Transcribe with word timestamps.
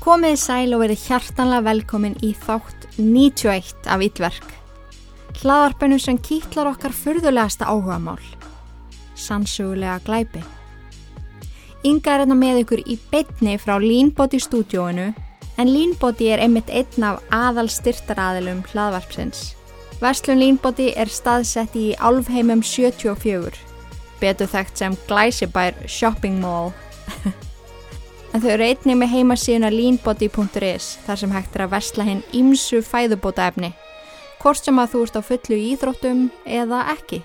Komiði 0.00 0.38
sæl 0.40 0.72
og 0.72 0.80
verið 0.80 1.02
hjartanlega 1.10 1.66
velkomin 1.66 2.14
í 2.24 2.30
þátt 2.32 2.86
91 2.96 3.84
af 3.84 4.00
Ítverk. 4.00 4.46
Hlaðarpenu 5.42 5.98
sem 6.00 6.16
kýtlar 6.16 6.70
okkar 6.70 6.94
fyrðulegasta 6.96 7.68
áhugamál. 7.68 8.22
Sannsögulega 9.12 9.98
glæpi. 10.06 10.40
Inga 11.84 12.14
er 12.14 12.24
hérna 12.24 12.38
með 12.40 12.62
ykkur 12.62 12.84
í 12.88 12.96
beitni 13.12 13.58
frá 13.60 13.76
Línbóti 13.76 14.40
stúdjóinu 14.40 15.10
en 15.60 15.68
Línbóti 15.68 16.32
er 16.32 16.40
einmitt 16.46 16.72
einn 16.72 17.04
af 17.04 17.20
aðal 17.28 17.68
styrtaraðilum 17.68 18.64
hlaðvarpsins. 18.72 19.50
Vestlun 20.00 20.40
Línbóti 20.40 20.94
er 20.96 21.12
staðsett 21.12 21.76
í 21.76 21.90
Álfheimum 22.00 22.64
74, 22.64 23.52
betur 24.20 24.48
þekkt 24.48 24.80
sem 24.80 24.96
Glæsibær 25.08 25.76
Shopping 25.84 26.40
Mall. 26.40 26.72
En 28.30 28.42
þau 28.42 28.50
eru 28.54 28.66
einnig 28.66 28.98
með 28.98 29.12
heimasíðuna 29.14 29.70
leanbody.is 29.74 30.90
þar 31.06 31.20
sem 31.22 31.32
hægt 31.34 31.56
er 31.56 31.64
að 31.66 31.72
vesla 31.74 32.06
hinn 32.06 32.22
ímsu 32.36 32.80
fæðubótaefni, 32.86 33.72
hvort 34.40 34.64
sem 34.64 34.78
að 34.78 34.94
þú 34.94 35.02
ert 35.06 35.18
á 35.18 35.22
fullu 35.26 35.58
íþróttum 35.70 36.22
eða 36.46 36.84
ekki. 36.94 37.22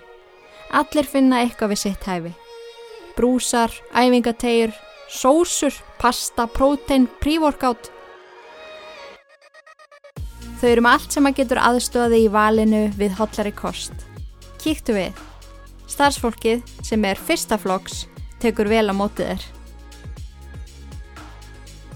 Allir 0.76 1.08
finna 1.08 1.44
eitthvað 1.44 1.76
við 1.76 1.82
sitt 1.84 2.08
hæfi. 2.10 2.34
Brúsar, 3.16 3.72
æfingategjur, 3.96 4.74
sósur, 5.08 5.78
pasta, 6.02 6.48
prótein, 6.52 7.08
prívorkátt. 7.22 7.92
Þau 10.60 10.68
eru 10.72 10.84
með 10.84 10.98
allt 10.98 11.16
sem 11.16 11.30
að 11.30 11.38
getur 11.40 11.62
aðstöði 11.62 12.22
í 12.26 12.32
valinu 12.32 12.84
við 12.98 13.16
hotlari 13.20 13.54
kost. 13.56 13.94
Kíktu 14.64 14.98
við. 14.98 15.26
Starfsfólkið 15.92 16.66
sem 16.84 17.06
er 17.06 17.20
fyrsta 17.22 17.60
flokks 17.62 18.08
tekur 18.42 18.72
vel 18.72 18.90
á 18.90 18.94
mótið 18.96 19.36
þér. 19.36 19.55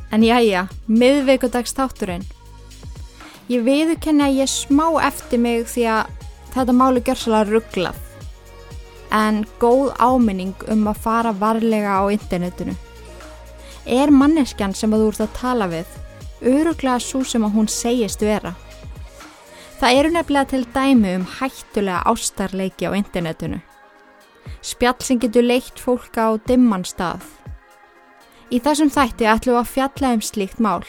En 0.10 0.24
jæja, 0.26 0.66
miðveikudags 0.90 1.76
þátturinn. 1.78 2.24
Ég 3.50 3.62
viðurkenni 3.66 4.26
að 4.26 4.40
ég 4.42 4.50
smá 4.50 4.86
eftir 5.06 5.42
mig 5.42 5.68
því 5.70 5.86
að 5.94 6.10
þetta 6.56 6.74
máli 6.74 7.04
gjör 7.06 7.20
svolítið 7.22 7.54
rugglað. 7.54 8.00
En 9.14 9.44
góð 9.62 9.94
áminning 10.02 10.66
um 10.70 10.88
að 10.90 11.02
fara 11.06 11.34
varlega 11.34 12.00
á 12.02 12.04
internetinu. 12.14 12.76
Er 13.86 14.14
manneskjan 14.14 14.74
sem 14.78 14.94
þú 14.94 15.12
ert 15.12 15.24
að 15.26 15.38
tala 15.38 15.70
við 15.70 15.98
öruglega 16.46 17.00
svo 17.02 17.24
sem 17.26 17.46
að 17.46 17.56
hún 17.58 17.70
segist 17.70 18.22
vera? 18.26 18.56
Það 19.80 19.98
eru 20.02 20.14
nefnilega 20.14 20.52
til 20.52 20.66
dæmi 20.74 21.16
um 21.20 21.26
hættulega 21.38 22.04
ástarleiki 22.10 22.90
á 22.90 22.98
internetinu. 22.98 23.62
Spjall 24.62 25.06
sem 25.06 25.22
getur 25.22 25.46
leitt 25.46 25.80
fólka 25.80 26.30
á 26.30 26.38
dimman 26.50 26.86
stað 26.86 27.26
Í 28.50 28.58
þessum 28.66 28.90
þætti 28.90 29.28
ætlum 29.30 29.54
við 29.54 29.60
að 29.60 29.68
fjalla 29.70 30.10
um 30.16 30.22
slíkt 30.26 30.62
mál. 30.64 30.86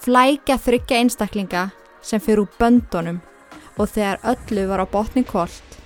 Flækja 0.00 0.56
þryggja 0.64 1.00
einstaklinga 1.02 1.64
sem 2.00 2.22
fyrir 2.24 2.46
úr 2.46 2.54
böndunum 2.56 3.18
og 3.76 3.90
þegar 3.92 4.22
öllu 4.32 4.64
var 4.70 4.80
á 4.80 4.86
botni 4.88 5.24
kvöld 5.28 5.76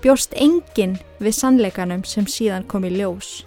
bjóst 0.00 0.32
enginn 0.40 0.96
við 1.20 1.36
sannleikanum 1.36 2.06
sem 2.08 2.24
síðan 2.24 2.64
kom 2.64 2.88
í 2.88 2.94
ljós. 2.96 3.44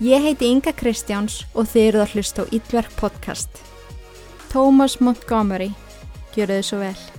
Ég 0.00 0.22
heiti 0.22 0.48
Inga 0.48 0.72
Kristjáns 0.72 1.42
og 1.52 1.66
þið 1.68 1.88
eruð 1.90 2.04
að 2.06 2.12
hlusta 2.14 2.46
á 2.46 2.50
Ídverk 2.54 2.94
podcast. 2.96 3.67
Thomas 4.48 5.00
Montgomery, 5.00 5.72
gjör 6.34 6.46
þau 6.56 6.62
svo 6.62 6.78
vel. 6.80 7.17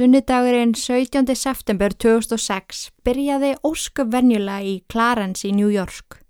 Sunnudagurinn 0.00 0.72
17. 0.74 1.34
september 1.36 1.92
2006 1.92 2.86
byrjaði 3.04 3.50
ósköp 3.68 4.08
venjulega 4.14 4.64
í 4.64 4.78
Clarence 4.88 5.44
í 5.44 5.50
New 5.52 5.68
York. 5.68 6.22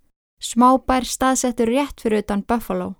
Smábær 0.43 1.05
staðsettur 1.07 1.71
rétt 1.71 2.03
fyrir 2.03 2.25
utan 2.25 2.41
Buffalo. 2.43 2.97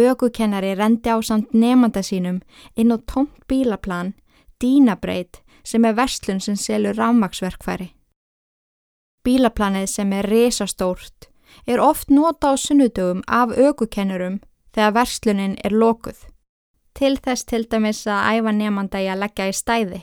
Ögukennari 0.00 0.70
rendi 0.72 1.12
á 1.12 1.20
samt 1.20 1.52
nefnda 1.52 2.00
sínum 2.00 2.38
inn 2.80 2.94
á 2.94 2.98
tómt 3.04 3.44
bílaplan, 3.44 4.14
Dínabreit, 4.56 5.42
sem 5.60 5.84
er 5.84 5.98
vestlun 5.98 6.40
sem 6.40 6.56
selur 6.56 6.96
rámaksverkfæri. 6.96 7.90
Bílaplanið 9.20 9.90
sem 9.98 10.14
er 10.16 10.30
resastórt 10.32 11.28
er 11.66 11.84
oft 11.84 12.08
nota 12.08 12.54
á 12.54 12.56
sunnudögum 12.56 13.20
af 13.28 13.52
ögukennurum 13.52 14.40
þegar 14.72 14.96
verslunin 15.02 15.58
er 15.60 15.76
lokuð 15.76 16.24
til 16.96 17.14
þess 17.20 17.44
til 17.44 17.64
dæmis 17.68 18.04
að 18.08 18.40
æfa 18.40 18.52
nefnanda 18.56 19.02
í 19.04 19.08
að 19.12 19.22
leggja 19.24 19.48
í 19.50 19.54
stæði. 19.56 20.00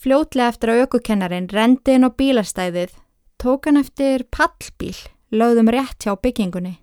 Fljótlega 0.00 0.48
eftir 0.48 0.72
að 0.72 0.82
aukukennarin 0.84 1.48
rendi 1.52 1.96
inn 1.96 2.08
á 2.08 2.10
bílastæðið 2.10 2.94
tók 3.40 3.68
hann 3.68 3.80
eftir 3.80 4.24
pallbíl 4.32 4.96
lögðum 5.30 5.68
rétt 5.72 6.06
hjá 6.06 6.14
byggingunni. 6.16 6.78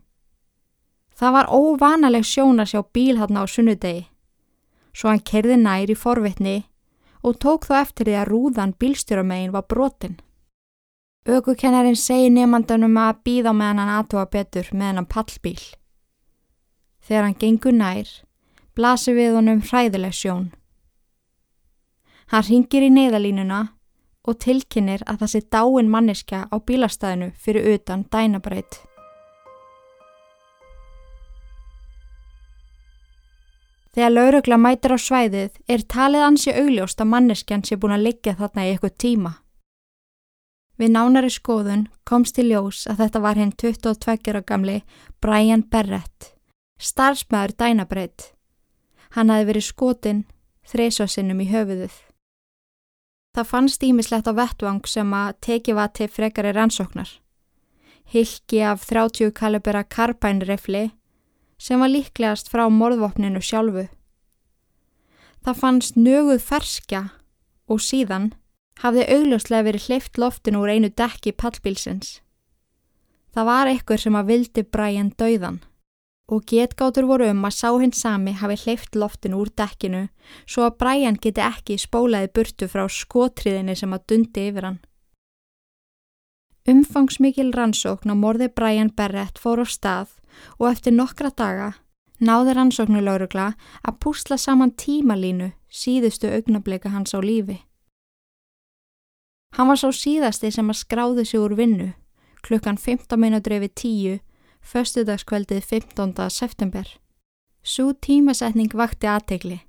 Það 1.18 1.34
var 1.34 1.50
óvanaleg 1.50 2.26
sjón 2.26 2.62
að 2.62 2.72
sjá 2.74 2.82
bíl 2.94 3.18
hann 3.18 3.40
á 3.42 3.44
sunnudegi. 3.50 4.06
Svo 4.94 5.10
hann 5.10 5.26
kerði 5.26 5.58
nær 5.58 5.90
í 5.90 5.98
forvitni 5.98 6.60
og 7.26 7.40
tók 7.42 7.66
þó 7.66 7.82
eftir 7.82 8.08
því 8.08 8.16
að 8.22 8.30
rúðan 8.30 8.76
bílstjóramegin 8.78 9.54
var 9.56 9.66
brotin. 9.66 10.20
Aukukennarin 11.28 11.98
segi 11.98 12.30
nefndanum 12.32 13.02
að 13.02 13.24
býða 13.26 13.52
með 13.58 13.74
hann 13.82 13.94
aðtóa 13.98 14.30
betur 14.32 14.70
með 14.72 14.94
hann 14.94 15.10
pallbíl. 15.10 15.60
Þegar 17.02 17.26
hann 17.26 17.40
gengur 17.42 17.76
nær 17.76 18.14
blasir 18.78 19.18
við 19.18 19.40
honum 19.40 19.64
hræðileg 19.66 20.14
sjón. 20.14 20.52
Hann 22.32 22.46
ringir 22.46 22.86
í 22.86 22.92
neyðalínuna 22.94 23.62
og 24.28 24.38
tilkynir 24.44 25.06
að 25.08 25.24
það 25.24 25.32
sé 25.34 25.42
dáin 25.56 25.90
manniska 25.90 26.44
á 26.52 26.56
bílastæðinu 26.60 27.32
fyrir 27.40 27.72
utan 27.74 28.06
dænabrætt. 28.12 28.84
Þegar 33.98 34.14
laurugla 34.14 34.58
mætir 34.62 34.94
á 34.94 35.00
svæðið 35.02 35.56
er 35.74 35.84
talið 35.90 36.26
ansi 36.28 36.52
augljóst 36.54 37.00
að 37.02 37.12
manneskjan 37.16 37.64
sé 37.66 37.80
búin 37.82 37.96
að 37.96 38.04
liggja 38.12 38.36
þarna 38.38 38.68
í 38.68 38.74
eitthvað 38.76 38.98
tíma. 39.02 39.32
Við 40.78 40.92
nánari 40.94 41.32
skoðun 41.34 41.88
komst 42.06 42.38
til 42.38 42.52
ljós 42.52 42.84
að 42.86 43.00
þetta 43.02 43.22
var 43.24 43.42
hinn 43.42 43.56
22 43.58 44.30
ára 44.30 44.44
gamli 44.46 44.82
Brian 45.18 45.66
Berrett, 45.66 46.36
starfsmæður 46.78 47.58
dænabrætt. 47.58 48.37
Hann 49.16 49.32
hafi 49.32 49.48
verið 49.48 49.68
skotinn 49.70 50.26
þreysvarsinnum 50.68 51.42
í 51.44 51.48
höfuðuð. 51.52 51.96
Það 53.38 53.50
fannst 53.52 53.84
ímislegt 53.86 54.28
á 54.28 54.34
vettvang 54.34 54.82
sem 54.90 55.12
að 55.14 55.36
teki 55.46 55.76
var 55.78 55.92
til 55.94 56.10
frekari 56.10 56.54
rannsóknar. 56.58 57.10
Hilki 58.08 58.64
af 58.66 58.88
30 58.90 59.32
kalibera 59.36 59.84
karbænrefli 59.84 60.90
sem 61.62 61.80
var 61.80 61.92
líklegast 61.92 62.50
frá 62.50 62.66
morðvopninu 62.72 63.42
sjálfu. 63.44 63.88
Það 65.44 65.60
fannst 65.62 66.00
nöguð 66.00 66.42
ferskja 66.44 67.04
og 67.68 67.84
síðan 67.84 68.32
hafði 68.82 69.06
augljóslega 69.16 69.68
verið 69.70 69.88
hleyft 69.88 70.18
loftin 70.18 70.58
úr 70.60 70.72
einu 70.74 70.90
dekki 70.90 71.34
pallbílsins. 71.34 72.20
Það 73.34 73.50
var 73.52 73.70
eitthvað 73.70 74.04
sem 74.04 74.18
að 74.18 74.30
vildi 74.32 74.64
Brian 74.66 75.14
dauðan 75.14 75.62
og 76.28 76.44
getgátur 76.52 77.08
voru 77.08 77.30
um 77.32 77.46
að 77.48 77.56
sá 77.56 77.70
hins 77.80 78.02
sami 78.04 78.34
hafi 78.36 78.58
hleyft 78.64 78.96
loftinu 79.00 79.40
úr 79.42 79.52
dekkinu 79.56 80.04
svo 80.46 80.68
að 80.68 80.78
Brian 80.82 81.20
geti 81.24 81.44
ekki 81.44 81.78
spólaði 81.80 82.32
burtu 82.36 82.68
frá 82.68 82.84
skotriðinni 82.92 83.76
sem 83.80 83.96
að 83.96 84.06
dundi 84.12 84.48
yfir 84.52 84.68
hann. 84.68 84.80
Umfangsmikil 86.68 87.54
rannsókn 87.56 88.12
á 88.12 88.16
morði 88.20 88.50
Brian 88.52 88.92
Berrett 88.92 89.40
fór 89.40 89.64
á 89.64 89.66
stað 89.66 90.18
og 90.60 90.68
eftir 90.72 90.98
nokkra 90.98 91.32
daga 91.32 91.70
náði 92.20 92.58
rannsóknulegurugla 92.58 93.54
að 93.88 94.00
púsla 94.04 94.38
saman 94.42 94.74
tímalínu 94.76 95.54
síðustu 95.70 96.28
augnableika 96.34 96.92
hans 96.92 97.16
á 97.16 97.24
lífi. 97.24 97.62
Hann 99.56 99.70
var 99.72 99.80
svo 99.80 99.94
síðasti 99.96 100.52
sem 100.52 100.68
að 100.68 100.82
skráði 100.82 101.26
sig 101.26 101.40
úr 101.40 101.56
vinnu 101.56 101.94
klukkan 102.44 102.78
15 102.78 103.20
minútur 103.20 103.58
yfir 103.58 103.72
10 103.74 104.20
förstudagskveldið 104.68 105.64
15. 105.64 106.14
september. 106.30 106.88
Sú 107.64 107.94
tímasetning 107.94 108.74
vakti 108.76 109.08
aðtegli. 109.08 109.62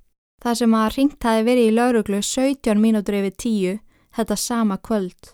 Það 0.43 0.57
sem 0.59 0.75
að 0.75 0.93
ringt 0.95 1.23
hafi 1.23 1.45
verið 1.47 1.67
í 1.69 1.75
lauruglu 1.75 2.19
17 2.23 2.79
mínútur 2.79 3.19
yfir 3.19 3.35
10 3.43 3.79
þetta 4.15 4.35
sama 4.35 4.77
kvöld. 4.77 5.33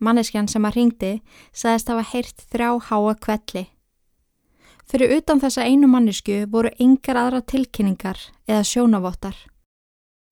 Manneskjan 0.00 0.48
sem 0.48 0.64
að 0.64 0.76
ringdi 0.76 1.12
sagðist 1.52 1.92
hafa 1.92 2.06
heyrt 2.12 2.44
þrjá 2.52 2.70
háa 2.88 3.14
kvelli. 3.20 3.66
Fyrir 4.90 5.16
utan 5.20 5.40
þessa 5.40 5.64
einu 5.68 5.88
mannesku 5.88 6.42
voru 6.50 6.72
yngar 6.80 7.20
aðra 7.20 7.42
tilkynningar 7.44 8.18
eða 8.48 8.64
sjónavottar. 8.66 9.36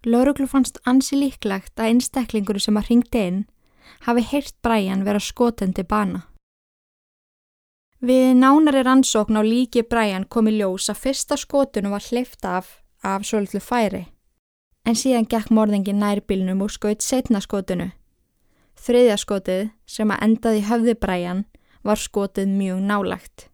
Löruglu 0.04 0.48
fannst 0.48 0.80
ansi 0.86 1.19
líklegt 1.20 1.78
að 1.78 1.92
einstaklingur 1.92 2.60
sem 2.60 2.76
að 2.76 2.90
ringdi 2.90 3.22
inn 3.28 3.44
hafi 4.06 4.25
heyrt 4.32 4.56
Brian 4.62 5.04
vera 5.04 5.20
skotendi 5.20 5.84
bana. 5.84 6.25
Við 7.99 8.37
nánari 8.39 8.85
rannsókn 8.87 9.35
á 9.35 9.43
líki 9.43 9.83
Brian 9.83 10.29
kom 10.31 10.47
í 10.47 10.55
ljós 10.55 10.87
að 10.93 11.00
fyrsta 11.03 11.35
skotunu 11.37 11.91
var 11.91 12.05
hleyft 12.11 12.45
af 12.47 12.79
af 13.03 13.25
svolítið 13.27 13.62
færi 13.62 14.05
en 14.89 14.97
síðan 14.97 15.27
gekk 15.29 15.50
morðingin 15.53 15.99
nærbilnum 16.00 16.62
og 16.65 16.71
skaut 16.73 17.03
setna 17.05 17.43
skotinu. 17.45 17.91
Þriðja 18.79 19.17
skotið 19.21 19.62
sem 19.91 20.12
að 20.15 20.23
endaði 20.25 20.62
höfði 20.65 20.95
bræjan 21.03 21.43
var 21.85 22.00
skotið 22.00 22.55
mjög 22.55 22.79
nálagt. 22.87 23.49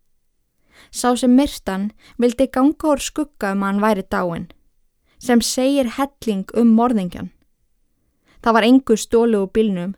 Sá 0.93 1.17
sem 1.17 1.33
myrtan 1.35 1.89
vildi 2.21 2.47
ganga 2.53 2.93
úr 2.93 3.03
skugga 3.03 3.55
um 3.55 3.65
að 3.65 3.73
hann 3.73 3.83
væri 3.83 4.05
dáin, 4.13 4.47
sem 5.19 5.41
segir 5.41 5.91
helling 5.97 6.45
um 6.55 6.75
morðingjan. 6.77 7.33
Það 8.45 8.57
var 8.59 8.69
engu 8.69 8.97
stólu 9.01 9.43
úr 9.47 9.51
bilnum, 9.55 9.95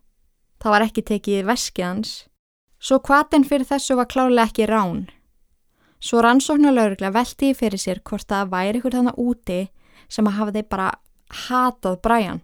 það 0.62 0.76
var 0.76 0.86
ekki 0.86 1.04
tekið 1.10 1.46
veskið 1.50 1.86
hans, 1.86 2.12
svo 2.80 2.98
kvatin 3.00 3.44
fyrir 3.44 3.68
þessu 3.68 3.96
var 3.98 4.08
klálega 4.10 4.48
ekki 4.48 4.66
rán. 4.70 5.06
Svo 6.00 6.20
rannsóknarlaurugla 6.22 7.10
velti 7.14 7.54
fyrir 7.56 7.80
sér 7.80 8.02
hvort 8.04 8.28
það 8.28 8.52
væri 8.52 8.80
ykkur 8.80 8.98
þannig 8.98 9.20
úti 9.22 9.60
sem 10.08 10.28
að 10.28 10.38
hafa 10.38 10.54
þeir 10.56 10.68
bara 10.70 10.90
hatað 11.46 11.96
Brian. 12.04 12.42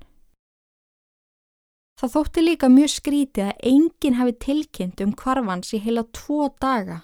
Það 2.00 2.14
þótti 2.17 2.43
líka 2.43 2.69
mjög 2.73 2.90
skrítið 2.90 3.49
að 3.50 3.67
enginn 3.70 4.17
hafi 4.19 4.32
tilkynnt 4.43 5.02
um 5.05 5.12
kvarfans 5.14 5.75
í 5.76 5.79
heila 5.84 6.02
tvo 6.11 6.49
daga. 6.61 7.02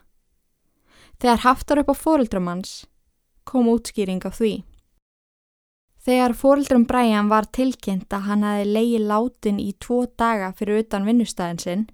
Þegar 1.20 1.44
haftar 1.44 1.82
upp 1.82 1.92
á 1.92 1.96
fóreldrum 1.98 2.48
hans 2.50 2.72
kom 3.46 3.68
útskýring 3.70 4.24
af 4.26 4.40
því. 4.40 4.64
Þegar 6.02 6.34
fóreldrum 6.40 6.86
Brian 6.88 7.28
var 7.30 7.46
tilkynnt 7.52 8.12
að 8.14 8.26
hann 8.26 8.44
hafi 8.46 8.66
leiði 8.66 9.00
látin 9.04 9.58
í 9.60 9.70
tvo 9.82 10.06
daga 10.18 10.50
fyrir 10.56 10.82
utan 10.82 11.06
vinnustæðin 11.06 11.62
sinn, 11.62 11.86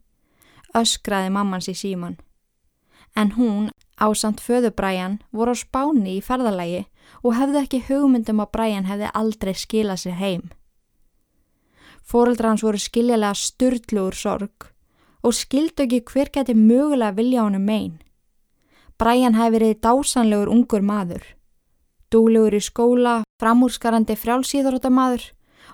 öskraði 0.74 1.30
mammans 1.30 1.68
í 1.70 1.74
síman. 1.78 2.18
En 3.14 3.32
hún, 3.38 3.70
ásamt 3.96 4.42
föðu 4.42 4.72
Brian, 4.74 5.20
voru 5.30 5.54
á 5.54 5.56
spáni 5.56 6.18
í 6.18 6.24
ferðalagi 6.24 6.84
og 7.22 7.36
hefði 7.38 7.60
ekki 7.62 7.82
hugmyndum 7.88 8.42
að 8.42 8.52
Brian 8.56 8.88
hefði 8.90 9.10
aldrei 9.14 9.54
skilað 9.54 10.02
sér 10.02 10.18
heim. 10.18 10.44
Fóreldra 12.04 12.50
hans 12.52 12.64
voru 12.66 12.80
skiljalega 12.80 13.34
styrtluður 13.38 14.18
sorg 14.18 14.66
og 15.24 15.32
skildu 15.32 15.86
ekki 15.86 16.02
hver 16.10 16.30
geti 16.34 16.56
mögulega 16.58 17.16
vilja 17.16 17.46
honum 17.46 17.64
megin. 17.64 18.00
Brian 19.00 19.38
hefði 19.38 19.56
verið 19.56 19.80
dásanlegur 19.86 20.50
ungur 20.52 20.84
maður, 20.84 21.24
dúlegur 22.12 22.54
í 22.54 22.60
skóla, 22.62 23.14
framúrskarandi 23.40 24.18
frjálsýðaróttamaður 24.20 25.30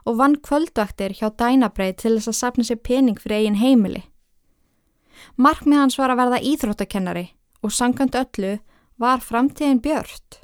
og 0.07 0.17
vann 0.21 0.39
kvöldvaktir 0.41 1.17
hjá 1.19 1.29
dænabreið 1.35 1.99
til 2.01 2.15
þess 2.17 2.31
að 2.31 2.39
sapna 2.39 2.65
sér 2.65 2.81
pening 2.81 3.19
fyrir 3.21 3.41
eigin 3.41 3.61
heimili. 3.61 4.05
Markmið 5.37 5.83
hans 5.83 5.99
var 5.99 6.13
að 6.13 6.21
verða 6.23 6.43
íþróttakennari 6.51 7.27
og 7.63 7.75
sangkant 7.75 8.17
öllu 8.19 8.59
var 9.01 9.23
framtíðin 9.25 9.83
björnt. 9.85 10.41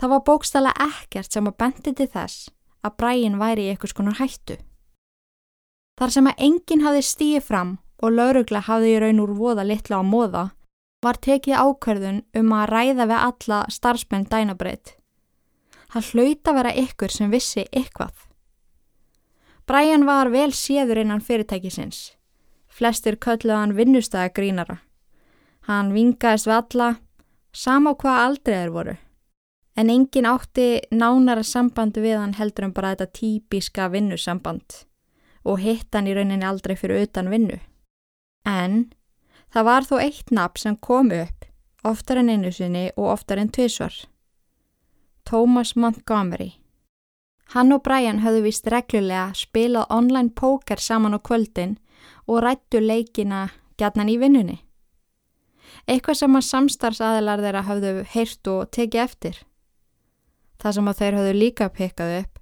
Það 0.00 0.12
var 0.14 0.24
bókstala 0.26 0.72
ekkert 0.80 1.32
sem 1.32 1.46
að 1.46 1.58
bendi 1.60 1.92
til 1.94 2.08
þess 2.08 2.50
að 2.86 2.96
bræin 2.96 3.38
væri 3.40 3.66
í 3.66 3.72
eitthvað 3.72 3.92
skonar 3.94 4.20
hættu. 4.20 4.56
Þar 6.00 6.14
sem 6.14 6.30
að 6.30 6.46
enginn 6.46 6.84
hafi 6.86 7.02
stíið 7.04 7.44
fram 7.44 7.74
og 8.00 8.14
laurugla 8.16 8.62
hafi 8.64 8.94
í 8.94 9.00
raun 9.02 9.20
úr 9.20 9.34
voða 9.36 9.66
litla 9.68 10.00
á 10.00 10.02
móða 10.02 10.44
var 11.04 11.20
tekið 11.20 11.60
ákverðun 11.60 12.22
um 12.36 12.54
að 12.56 12.70
ræða 12.72 13.06
við 13.10 13.26
alla 13.26 13.60
starfsmenn 13.72 14.26
dænabreitt. 14.32 14.96
Það 15.92 16.10
hlauta 16.12 16.54
vera 16.56 16.74
ykkur 16.84 17.12
sem 17.12 17.30
vissi 17.32 17.66
ykkvað. 17.76 18.14
Bræjan 19.66 20.06
var 20.06 20.30
vel 20.32 20.50
séður 20.56 21.02
innan 21.02 21.22
fyrirtækisins. 21.24 22.14
Flestir 22.80 23.18
kölluðan 23.20 23.76
vinnustæða 23.76 24.32
grínara. 24.32 24.80
Hann 25.68 25.92
vingaðist 25.92 26.48
við 26.48 26.56
alla, 26.56 26.90
sama 27.52 27.92
hvað 27.92 28.24
aldrei 28.24 28.56
þeir 28.56 28.74
voru 28.74 28.98
en 29.80 29.90
engin 29.90 30.28
átti 30.28 30.80
nánara 30.92 31.42
sambandi 31.46 32.02
við 32.04 32.18
hann 32.20 32.36
heldur 32.36 32.66
en 32.66 32.76
bara 32.76 32.92
þetta 32.94 33.16
típiska 33.16 33.88
vinnusamband 33.92 34.82
og 35.48 35.60
hitt 35.62 35.94
hann 35.96 36.08
í 36.10 36.14
rauninni 36.16 36.44
aldrei 36.44 36.76
fyrir 36.76 37.06
utan 37.06 37.30
vinnu. 37.32 37.56
En 38.44 38.90
það 39.54 39.68
var 39.70 39.86
þó 39.88 39.94
eitt 40.02 40.32
nafn 40.36 40.62
sem 40.64 40.76
kom 40.76 41.12
upp 41.16 41.46
oftar 41.86 42.20
en 42.20 42.28
einu 42.28 42.52
sinni 42.52 42.90
og 42.96 43.14
oftar 43.14 43.40
en 43.40 43.48
tvísvar. 43.48 43.94
Thomas 45.24 45.72
Montgomery. 45.76 46.58
Hann 47.54 47.72
og 47.72 47.82
Brian 47.86 48.20
höfðu 48.20 48.44
vist 48.44 48.68
reglulega 48.68 49.30
spilað 49.34 49.88
online 49.88 50.34
póker 50.36 50.76
saman 50.76 51.16
á 51.16 51.20
kvöldin 51.24 51.78
og 52.30 52.42
rættu 52.44 52.80
leikina 52.82 53.48
gætnan 53.80 54.10
í 54.12 54.18
vinnunni. 54.20 54.60
Eitthvað 55.90 56.20
sem 56.20 56.36
að 56.38 56.46
samstarfsaðilar 56.48 57.42
þeirra 57.42 57.62
hafðu 57.66 57.94
heyrt 58.14 58.50
og 58.52 58.68
tekið 58.74 59.02
eftir. 59.04 59.40
Það 60.60 60.76
sem 60.76 60.90
að 60.90 61.00
þeir 61.00 61.18
höfðu 61.18 61.34
líka 61.38 61.68
pekað 61.72 62.16
upp 62.20 62.40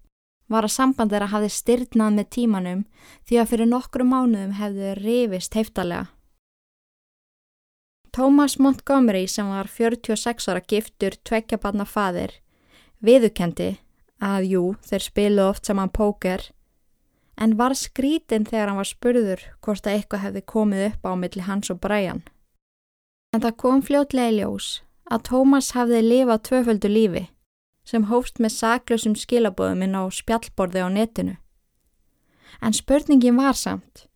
var 0.48 0.64
að 0.64 0.74
samband 0.74 1.12
þeirra 1.12 1.32
hafði 1.32 1.50
styrnað 1.54 2.14
með 2.16 2.30
tímanum 2.36 2.84
því 3.28 3.40
að 3.40 3.50
fyrir 3.52 3.68
nokkru 3.68 4.06
mánuðum 4.08 4.54
hefðu 4.58 4.94
rifist 4.98 5.56
heiftalega. 5.58 6.08
Thomas 8.12 8.56
Montgomery 8.58 9.26
sem 9.28 9.48
var 9.52 9.68
46 9.68 10.48
ára 10.48 10.62
giftur 10.64 11.14
tveggjabanna 11.28 11.84
fadir 11.86 12.38
viðukendi 13.04 13.76
að 14.24 14.48
jú 14.52 14.62
þeir 14.88 15.04
spilu 15.04 15.44
oft 15.44 15.68
saman 15.68 15.92
póker 15.92 16.48
en 17.38 17.54
var 17.58 17.74
skrítinn 17.78 18.46
þegar 18.48 18.72
hann 18.72 18.80
var 18.80 18.88
spurður 18.88 19.44
hvort 19.62 19.86
að 19.86 19.94
eitthvað 19.96 20.24
hefði 20.26 20.42
komið 20.52 20.84
upp 20.88 21.06
á 21.06 21.12
milli 21.22 21.46
hans 21.46 21.70
og 21.72 21.80
Brian. 21.84 22.22
En 23.32 23.42
það 23.44 23.58
kom 23.62 23.82
fljótlega 23.84 24.32
í 24.32 24.38
ljós 24.40 24.68
að 25.08 25.24
Thomas 25.30 25.72
hafði 25.76 26.02
lifað 26.04 26.44
tvöföldu 26.48 26.90
lífi 26.92 27.24
sem 27.88 28.08
hófst 28.10 28.40
með 28.42 28.52
saklausum 28.56 29.14
skilabóðum 29.16 29.86
inn 29.86 29.96
á 29.96 30.04
spjallborði 30.12 30.84
á 30.84 30.88
netinu. 30.92 31.36
En 32.60 32.74
spurningin 32.76 33.38
var 33.38 33.56
samt, 33.56 34.08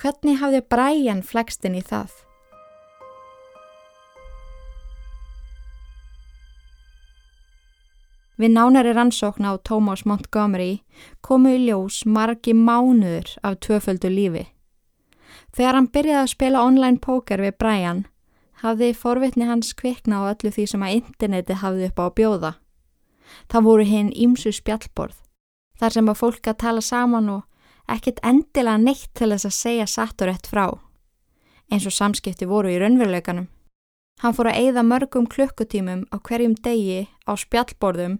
hvernig 0.00 0.38
hafði 0.40 0.62
Brian 0.72 1.20
flekstin 1.26 1.76
í 1.76 1.82
það? 1.84 2.14
Við 8.40 8.54
nánari 8.56 8.94
rannsókna 8.96 9.52
á 9.52 9.54
Thomas 9.60 10.06
Montgomery 10.08 10.80
komu 11.20 11.52
í 11.52 11.58
ljós 11.66 12.02
margi 12.08 12.54
mánuður 12.56 13.28
af 13.44 13.60
tvöföldu 13.60 14.08
lífi. 14.08 14.46
Þegar 15.52 15.76
hann 15.76 15.90
byrjaði 15.92 16.22
að 16.22 16.32
spila 16.32 16.64
online 16.64 16.98
póker 16.98 17.42
við 17.44 17.58
Brian, 17.60 18.06
hafði 18.64 18.92
forvitni 18.96 19.48
hans 19.48 19.74
kvikna 19.76 20.24
á 20.24 20.32
öllu 20.32 20.52
því 20.54 20.66
sem 20.70 20.84
að 20.86 20.96
interneti 21.02 21.58
hafði 21.60 21.90
upp 21.90 22.00
á 22.00 22.04
að 22.06 22.16
bjóða. 22.20 22.52
Það 23.52 23.66
voru 23.68 23.84
hinn 23.88 24.12
ímsu 24.12 24.52
spjallborð, 24.52 25.16
þar 25.76 25.96
sem 25.96 26.08
að 26.08 26.20
fólk 26.20 26.48
að 26.48 26.60
tala 26.64 26.84
saman 26.84 27.28
og 27.28 27.42
ekkert 27.92 28.22
endilega 28.24 28.80
neitt 28.80 29.10
til 29.12 29.32
þess 29.32 29.48
að 29.48 29.58
segja 29.58 29.86
satt 29.86 30.24
og 30.24 30.30
rétt 30.30 30.48
frá, 30.48 30.66
eins 31.68 31.88
og 31.88 31.96
samskipti 31.96 32.48
voru 32.48 32.72
í 32.72 32.80
raunveruleikanum. 32.80 33.48
Hann 34.20 34.34
fór 34.36 34.50
að 34.50 34.58
eigða 34.60 34.84
mörgum 34.86 35.26
klukkutímum 35.26 36.04
á 36.12 36.16
hverjum 36.20 36.54
degi 36.54 37.08
á 37.24 37.32
spjallborðum 37.38 38.18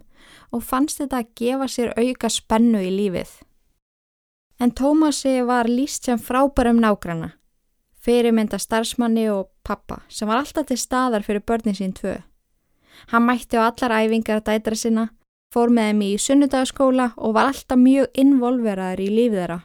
og 0.51 0.63
fannst 0.65 0.99
þetta 0.99 1.21
að 1.21 1.31
gefa 1.39 1.67
sér 1.69 1.93
auka 1.99 2.29
spennu 2.31 2.81
í 2.83 2.91
lífið. 2.91 3.31
En 4.59 4.71
Tómasi 4.71 5.41
var 5.45 5.67
líst 5.67 6.05
sem 6.07 6.19
frábærum 6.19 6.79
nágranna, 6.79 7.33
fyrirmynda 7.99 8.59
starfsmanni 8.59 9.25
og 9.31 9.49
pappa 9.63 10.01
sem 10.09 10.29
var 10.29 10.43
alltaf 10.43 10.69
til 10.69 10.79
staðar 10.79 11.25
fyrir 11.25 11.43
börnin 11.43 11.77
sín 11.77 11.95
tvö. 11.95 12.19
Hann 13.11 13.25
mætti 13.27 13.57
á 13.57 13.67
allar 13.67 13.95
æfingar 14.03 14.43
dætra 14.45 14.75
sinna, 14.77 15.09
fór 15.53 15.69
með 15.73 15.89
þeim 15.89 16.01
í 16.05 16.11
sunnudagaskóla 16.21 17.11
og 17.17 17.35
var 17.35 17.51
alltaf 17.51 17.79
mjög 17.79 18.11
involveraður 18.13 19.03
í 19.03 19.09
lífið 19.17 19.39
þeirra. 19.41 19.59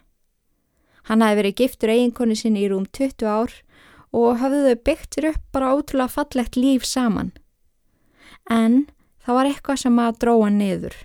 Hann 1.08 1.24
hafi 1.24 1.38
verið 1.40 1.58
giftur 1.62 1.92
eiginkonni 1.92 2.36
sinni 2.36 2.64
í 2.64 2.68
rúm 2.72 2.84
20 2.86 3.28
ár 3.28 3.54
og 4.12 4.38
hafði 4.40 4.62
þau 4.64 4.84
byggt 4.88 5.16
sér 5.16 5.28
upp 5.32 5.42
bara 5.52 5.72
ótrúlega 5.76 6.14
fallegt 6.14 6.56
líf 6.56 6.86
saman. 6.86 7.32
En 8.50 8.86
það 9.24 9.38
var 9.38 9.50
eitthvað 9.50 9.82
sem 9.82 10.00
að 10.00 10.18
dróa 10.24 10.48
niður. 10.52 10.96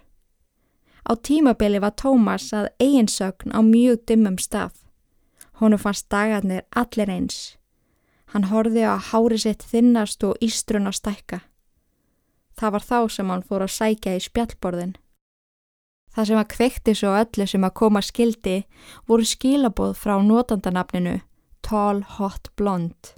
Á 1.03 1.11
tímabili 1.19 1.81
var 1.83 1.97
Tómas 1.99 2.53
að 2.55 2.69
eiginsögn 2.79 3.51
á 3.51 3.59
mjög 3.59 4.05
dimmum 4.07 4.37
stað. 4.39 4.77
Honu 5.59 5.77
fannst 5.77 6.07
dagarnir 6.09 6.63
allir 6.71 7.11
eins. 7.11 7.57
Hann 8.31 8.47
horfi 8.47 8.81
á 8.87 8.95
hári 8.95 9.37
sitt 9.37 9.63
þinnast 9.67 10.23
og 10.23 10.39
ístrun 10.41 10.87
á 10.87 10.91
stækka. 10.95 11.43
Það 12.55 12.71
var 12.71 12.83
þá 12.87 12.99
sem 13.11 13.29
hann 13.29 13.43
fór 13.43 13.65
að 13.65 13.75
sækja 13.75 14.15
í 14.15 14.23
spjallborðin. 14.23 14.95
Það 16.13 16.27
sem 16.29 16.39
að 16.39 16.49
kveikti 16.53 16.95
svo 16.95 17.11
öllu 17.17 17.45
sem 17.49 17.63
að 17.65 17.75
koma 17.81 18.01
skildi 18.05 18.57
voru 19.09 19.25
skilaboð 19.25 19.95
frá 19.97 20.15
notandanafninu 20.21 21.19
Tall 21.73 22.03
Hot 22.05 22.51
Blonde. 22.55 23.15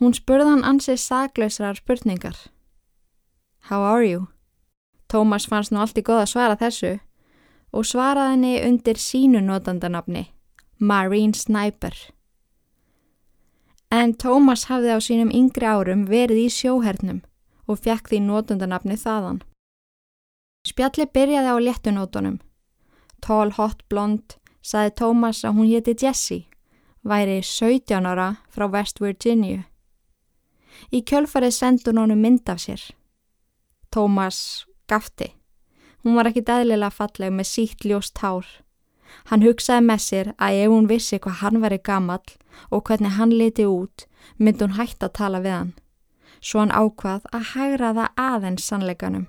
Hún 0.00 0.14
spurði 0.16 0.46
hann 0.48 0.62
ansið 0.64 0.96
saglausrar 1.02 1.76
spurningar. 1.76 2.38
How 3.68 3.82
are 3.84 4.06
you? 4.06 4.28
Tómas 5.12 5.44
fannst 5.50 5.68
nú 5.68 5.82
allt 5.82 5.98
í 6.00 6.04
goða 6.06 6.22
að 6.24 6.30
svara 6.30 6.56
þessu 6.56 6.92
og 7.76 7.84
svaraði 7.84 8.30
henni 8.30 8.52
undir 8.64 8.96
sínu 8.96 9.42
notandanafni, 9.44 10.22
Marine 10.80 11.36
Sniper. 11.36 11.92
En 13.92 14.14
Tómas 14.16 14.64
hafði 14.70 14.96
á 14.96 14.98
sínum 15.04 15.34
yngri 15.36 15.68
árum 15.68 16.06
verið 16.08 16.46
í 16.46 16.48
sjóhernum 16.56 17.20
og 17.68 17.82
fekk 17.84 18.08
því 18.14 18.22
notandanafni 18.30 18.96
þaðan. 18.96 19.42
Spjalli 20.72 21.04
byrjaði 21.04 21.52
á 21.52 21.56
léttunótonum. 21.68 22.40
Tall 23.20 23.52
hot 23.60 23.84
blond 23.92 24.38
saði 24.64 24.96
Thomas 25.02 25.44
að 25.44 25.60
hún 25.60 25.68
hétti 25.68 25.98
Jessie, 26.00 26.46
væri 27.04 27.42
17 27.42 28.06
ára 28.06 28.36
frá 28.48 28.66
West 28.70 29.00
Virginia. 29.00 29.64
Í 30.92 31.02
kjölfarið 31.02 31.54
sendur 31.54 31.98
hún 31.98 32.14
mynd 32.18 32.48
af 32.48 32.60
sér. 32.62 32.82
Thomas 33.90 34.66
gafti. 34.88 35.34
Hún 36.02 36.16
var 36.16 36.30
ekki 36.30 36.42
dæðilega 36.42 36.90
falleg 36.90 37.32
með 37.32 37.50
sítt 37.50 37.84
ljóst 37.84 38.18
hár. 38.18 38.46
Hann 39.28 39.44
hugsaði 39.44 39.86
með 39.86 40.00
sér 40.06 40.32
að 40.38 40.62
ef 40.62 40.72
hún 40.72 40.88
vissi 40.88 41.18
hvað 41.18 41.40
hann 41.42 41.60
væri 41.62 41.78
gammal 41.78 42.24
og 42.70 42.82
hvernig 42.88 43.16
hann 43.18 43.30
liti 43.30 43.66
út, 43.68 44.06
myndi 44.38 44.64
hún 44.64 44.78
hægt 44.78 45.04
að 45.04 45.14
tala 45.20 45.42
við 45.44 45.56
hann. 45.58 45.72
Svo 46.40 46.64
hann 46.64 46.74
ákvað 46.74 47.28
að 47.30 47.48
hægra 47.52 47.92
það 47.98 48.18
aðeins 48.18 48.66
sannleikanum. 48.66 49.26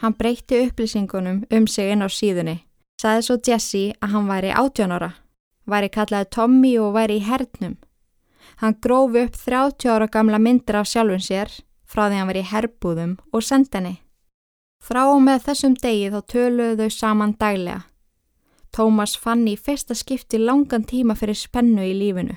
Hann 0.00 0.16
breytti 0.16 0.62
upplýsingunum 0.64 1.44
um 1.50 1.66
sig 1.66 1.92
inn 1.92 2.02
á 2.04 2.08
síðunni. 2.08 2.62
Saði 3.00 3.22
svo 3.24 3.36
Jesse 3.46 3.92
að 4.00 4.12
hann 4.14 4.28
væri 4.28 4.50
átjónara, 4.52 5.10
væri 5.68 5.88
kallaði 5.92 6.30
Tommy 6.32 6.72
og 6.80 6.94
væri 6.96 7.18
í 7.20 7.24
hernum. 7.24 7.76
Hann 8.60 8.76
grófi 8.80 9.24
upp 9.24 9.36
30 9.36 9.88
ára 9.92 10.08
gamla 10.08 10.38
myndir 10.38 10.76
af 10.80 10.88
sjálfun 10.88 11.20
sér 11.24 11.52
frá 11.84 12.08
því 12.08 12.18
hann 12.18 12.30
var 12.30 12.38
í 12.40 12.48
herbúðum 12.52 13.14
og 13.32 13.44
sendi 13.44 13.76
henni. 13.76 13.94
Frá 14.80 15.04
og 15.12 15.20
með 15.24 15.46
þessum 15.48 15.76
degi 15.76 16.10
þá 16.12 16.20
töluðu 16.32 16.76
þau 16.80 16.96
saman 16.96 17.34
daglega. 17.40 17.80
Tómas 18.72 19.16
fann 19.18 19.48
í 19.50 19.56
fyrsta 19.56 19.96
skipti 19.98 20.38
langan 20.38 20.86
tíma 20.86 21.16
fyrir 21.18 21.36
spennu 21.36 21.84
í 21.84 21.92
lífinu. 21.96 22.36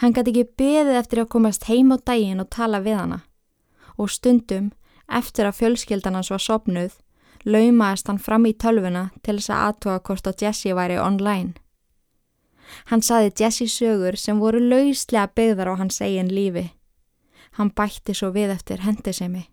Hann 0.00 0.14
gæti 0.14 0.34
ekki 0.34 0.56
beðið 0.60 0.98
eftir 1.00 1.22
að 1.24 1.32
komast 1.34 1.66
heim 1.66 1.90
á 1.90 1.96
daginn 1.98 2.42
og 2.42 2.50
tala 2.52 2.80
við 2.84 3.00
hana 3.00 3.20
og 4.00 4.08
stundum 4.08 4.70
Eftir 5.10 5.48
að 5.48 5.58
fjölskyldan 5.58 6.14
hans 6.14 6.30
var 6.30 6.42
sopnuð, 6.42 6.92
laumaðist 7.44 8.06
hann 8.06 8.20
fram 8.22 8.46
í 8.46 8.54
tölvuna 8.54 9.08
til 9.24 9.38
þess 9.40 9.50
að 9.50 9.64
aðtóa 9.66 9.98
hvort 10.06 10.30
á 10.30 10.32
Jesse 10.38 10.74
væri 10.76 11.00
online. 11.02 11.54
Hann 12.90 13.02
saði 13.02 13.32
Jesse 13.40 13.66
sögur 13.66 14.16
sem 14.16 14.38
voru 14.38 14.60
lauslega 14.62 15.30
byggðar 15.34 15.74
á 15.74 15.80
hans 15.80 15.98
eigin 16.00 16.30
lífi. 16.30 16.70
Hann 17.58 17.72
bætti 17.74 18.14
svo 18.14 18.30
við 18.30 18.54
eftir 18.54 18.84
hendisemi. 18.86 19.48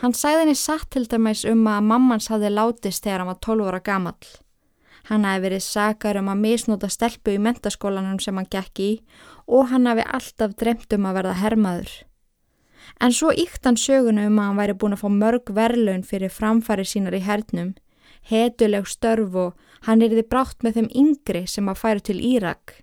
Hann 0.00 0.14
sagði 0.14 0.44
henni 0.46 0.56
satt 0.56 0.88
til 0.94 1.04
dæmis 1.10 1.44
um 1.44 1.66
að 1.68 1.86
mammans 1.90 2.28
hafði 2.32 2.52
látist 2.54 3.04
þegar 3.04 3.24
hann 3.24 3.32
var 3.32 3.40
12 3.44 3.68
ára 3.68 3.80
gamall. 3.84 4.28
Hann 5.08 5.24
hafi 5.24 5.44
verið 5.44 5.64
sakar 5.64 6.18
um 6.20 6.28
að 6.30 6.42
misnóta 6.44 6.88
stelpu 6.92 7.34
í 7.34 7.42
mentaskólanum 7.42 8.20
sem 8.22 8.36
hann 8.36 8.48
gekk 8.48 8.80
í 8.84 8.90
og 9.46 9.72
hann 9.72 9.88
hafi 9.90 10.04
alltaf 10.06 10.54
dremt 10.60 10.92
um 10.94 11.08
að 11.08 11.18
verða 11.20 11.40
hermaður. 11.42 11.90
En 13.00 13.12
svo 13.12 13.30
íkt 13.30 13.66
hann 13.66 13.76
sögunu 13.76 14.26
um 14.26 14.38
að 14.40 14.48
hann 14.48 14.60
væri 14.62 14.76
búin 14.80 14.96
að 14.96 15.02
fá 15.04 15.08
mörg 15.12 15.52
verlaun 15.54 16.02
fyrir 16.02 16.32
framfæri 16.32 16.86
sínar 16.88 17.14
í 17.14 17.22
hernum, 17.22 17.74
hetuleg 18.30 18.88
störf 18.88 19.34
og 19.34 19.54
hann 19.86 20.02
er 20.02 20.14
því 20.14 20.24
brátt 20.30 20.64
með 20.64 20.78
þeim 20.78 20.88
yngri 21.02 21.44
sem 21.46 21.68
að 21.68 21.80
færu 21.82 22.04
til 22.08 22.18
Írak. 22.18 22.80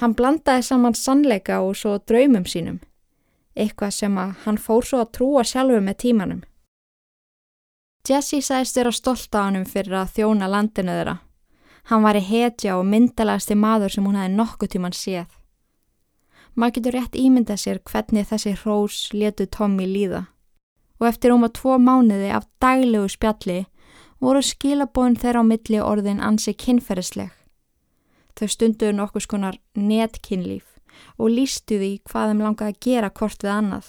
Hann 0.00 0.16
blandaði 0.16 0.64
saman 0.64 0.96
sannleika 0.96 1.60
og 1.60 1.76
svo 1.76 1.98
draumum 1.98 2.46
sínum, 2.48 2.80
eitthvað 3.56 3.92
sem 3.98 4.16
að 4.18 4.32
hann 4.46 4.58
fór 4.58 4.86
svo 4.88 5.02
að 5.02 5.12
trúa 5.18 5.44
sjálfu 5.44 5.82
með 5.84 6.00
tímanum. 6.06 6.40
Jesse 8.08 8.40
sæst 8.42 8.76
vera 8.76 8.90
stolt 8.90 9.30
á 9.36 9.46
hannum 9.46 9.68
fyrir 9.68 10.00
að 10.00 10.16
þjóna 10.16 10.48
landinu 10.50 10.96
þeirra. 10.96 11.18
Hann 11.90 12.02
var 12.02 12.16
í 12.18 12.22
hetja 12.24 12.78
og 12.78 12.88
myndalegasti 12.88 13.54
maður 13.58 13.94
sem 13.94 14.06
hún 14.06 14.18
hefði 14.18 14.34
nokkuð 14.38 14.72
tíman 14.72 14.96
séð. 14.96 15.28
Maður 16.54 16.74
getur 16.76 16.96
rétt 16.98 17.16
ímynda 17.16 17.56
sér 17.56 17.80
hvernig 17.88 18.28
þessi 18.28 18.52
hrós 18.60 18.96
letu 19.16 19.46
Tommy 19.46 19.86
líða. 19.88 20.26
Og 21.00 21.08
eftir 21.08 21.32
um 21.32 21.46
að 21.46 21.56
tvo 21.58 21.78
mánuði 21.80 22.28
af 22.30 22.44
daglegu 22.60 23.08
spjalli 23.08 23.62
voru 24.22 24.42
skilabóin 24.44 25.16
þeirra 25.18 25.42
á 25.42 25.44
milli 25.48 25.80
orðin 25.80 26.20
ansi 26.20 26.52
kynferðisleg. 26.54 27.32
Þau 28.36 28.46
stunduðu 28.48 28.92
nokkus 28.96 29.26
konar 29.26 29.58
netkinnlíf 29.74 30.68
og 31.18 31.32
lístu 31.32 31.80
því 31.80 31.90
hvað 32.08 32.30
þeim 32.30 32.44
langaði 32.44 32.74
að 32.74 32.80
gera 32.86 33.10
kort 33.10 33.42
við 33.42 33.54
annað. 33.56 33.88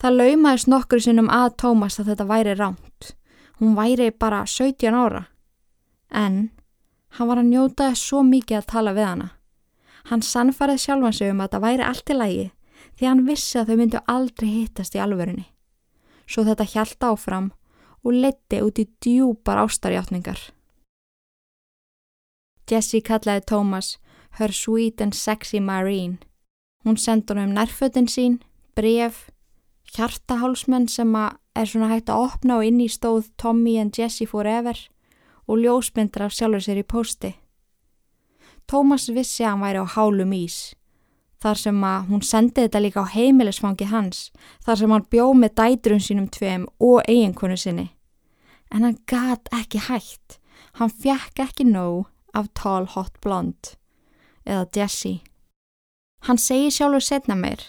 Það 0.00 0.18
laumaðist 0.18 0.68
nokkur 0.68 1.00
sinnum 1.04 1.30
að 1.32 1.54
Tómas 1.62 2.00
að 2.00 2.10
þetta 2.12 2.26
væri 2.28 2.56
ránt. 2.58 3.14
Hún 3.60 3.76
væri 3.78 4.10
bara 4.10 4.42
17 4.48 4.96
ára. 4.96 5.26
En 6.10 6.50
hann 7.16 7.28
var 7.30 7.40
að 7.40 7.50
njótaði 7.52 8.00
svo 8.00 8.24
mikið 8.26 8.58
að 8.58 8.70
tala 8.72 8.94
við 8.96 9.08
hana. 9.08 9.28
Hann 10.10 10.22
sannfarið 10.22 10.82
sjálfan 10.82 11.16
sig 11.16 11.32
um 11.32 11.40
að 11.40 11.54
það 11.54 11.64
væri 11.64 11.88
allt 11.88 12.10
í 12.10 12.16
lagi 12.18 12.46
því 12.98 13.06
hann 13.08 13.26
vissi 13.26 13.58
að 13.58 13.70
þau 13.70 13.76
myndu 13.80 14.02
aldrei 14.06 14.48
hittast 14.50 14.94
í 14.94 15.02
alvörunni. 15.02 15.46
Svo 16.26 16.44
þetta 16.44 16.66
hjælt 16.72 17.06
áfram 17.08 17.50
og 18.04 18.12
leti 18.12 18.60
út 18.62 18.78
í 18.78 18.86
djúpar 19.02 19.60
ástarjáttningar. 19.64 20.38
Jessie 22.70 23.04
kallaði 23.04 23.44
Thomas 23.48 23.96
her 24.38 24.52
sweet 24.52 25.00
and 25.00 25.14
sexy 25.14 25.60
marine. 25.60 26.18
Hún 26.84 26.96
hann 27.06 27.38
um 27.38 27.54
nærfötin 27.54 28.08
sín, 28.08 28.42
bref, 28.74 29.30
hjartahálsmenn 29.94 30.88
sem 30.88 31.14
er 31.14 31.66
svona 31.66 31.88
hægt 31.88 32.10
að 32.10 32.28
opna 32.28 32.58
og 32.58 32.66
inn 32.66 32.80
í 32.80 32.88
stóð 32.88 33.30
Tommy 33.38 33.78
and 33.78 33.96
Jessie 33.96 34.26
forever 34.26 34.76
og 35.46 35.58
ljósmyndra 35.58 36.26
af 36.26 36.32
sjálfur 36.32 36.60
sér 36.60 36.82
í 36.82 36.82
posti. 36.82 37.34
Tómas 38.70 39.08
vissi 39.12 39.44
að 39.44 39.50
hann 39.50 39.64
væri 39.64 39.82
á 39.84 39.86
hálum 39.96 40.32
ís. 40.36 40.58
Þar 41.44 41.60
sem 41.60 41.82
að 41.84 42.06
hún 42.08 42.22
sendi 42.24 42.62
þetta 42.62 42.80
líka 42.80 43.04
á 43.04 43.12
heimilisfangi 43.12 43.90
hans, 43.90 44.30
þar 44.64 44.80
sem 44.80 44.94
hann 44.94 45.10
bjóð 45.12 45.34
með 45.42 45.54
dætrun 45.60 46.00
sínum 46.00 46.28
tveim 46.32 46.64
og 46.80 47.02
eiginkonu 47.04 47.58
sinni. 47.60 47.90
En 48.72 48.86
hann 48.86 48.96
gat 49.06 49.50
ekki 49.52 49.82
hægt. 49.88 50.38
Hann 50.80 50.90
fjekk 50.90 51.44
ekki 51.44 51.66
nóg 51.68 52.06
af 52.34 52.48
Tall 52.54 52.86
Hot 52.94 53.20
Blonde 53.20 53.76
eða 54.46 54.66
Jessie. 54.74 55.20
Hann 56.24 56.40
segi 56.40 56.72
sjálfur 56.72 57.04
setna 57.04 57.36
meir 57.36 57.60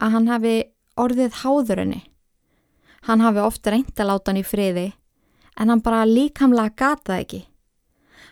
að 0.00 0.16
hann 0.16 0.30
hafi 0.32 0.54
orðið 0.96 1.42
háður 1.42 1.84
henni. 1.84 2.00
Hann 3.06 3.20
hafi 3.24 3.44
ofta 3.44 3.72
reynd 3.72 3.92
að 3.96 4.10
láta 4.10 4.32
hann 4.32 4.40
í 4.40 4.46
friði 4.46 4.86
en 5.60 5.68
hann 5.68 5.84
bara 5.84 6.08
líkamlega 6.08 6.74
gataði 6.76 7.24
ekki. 7.24 7.40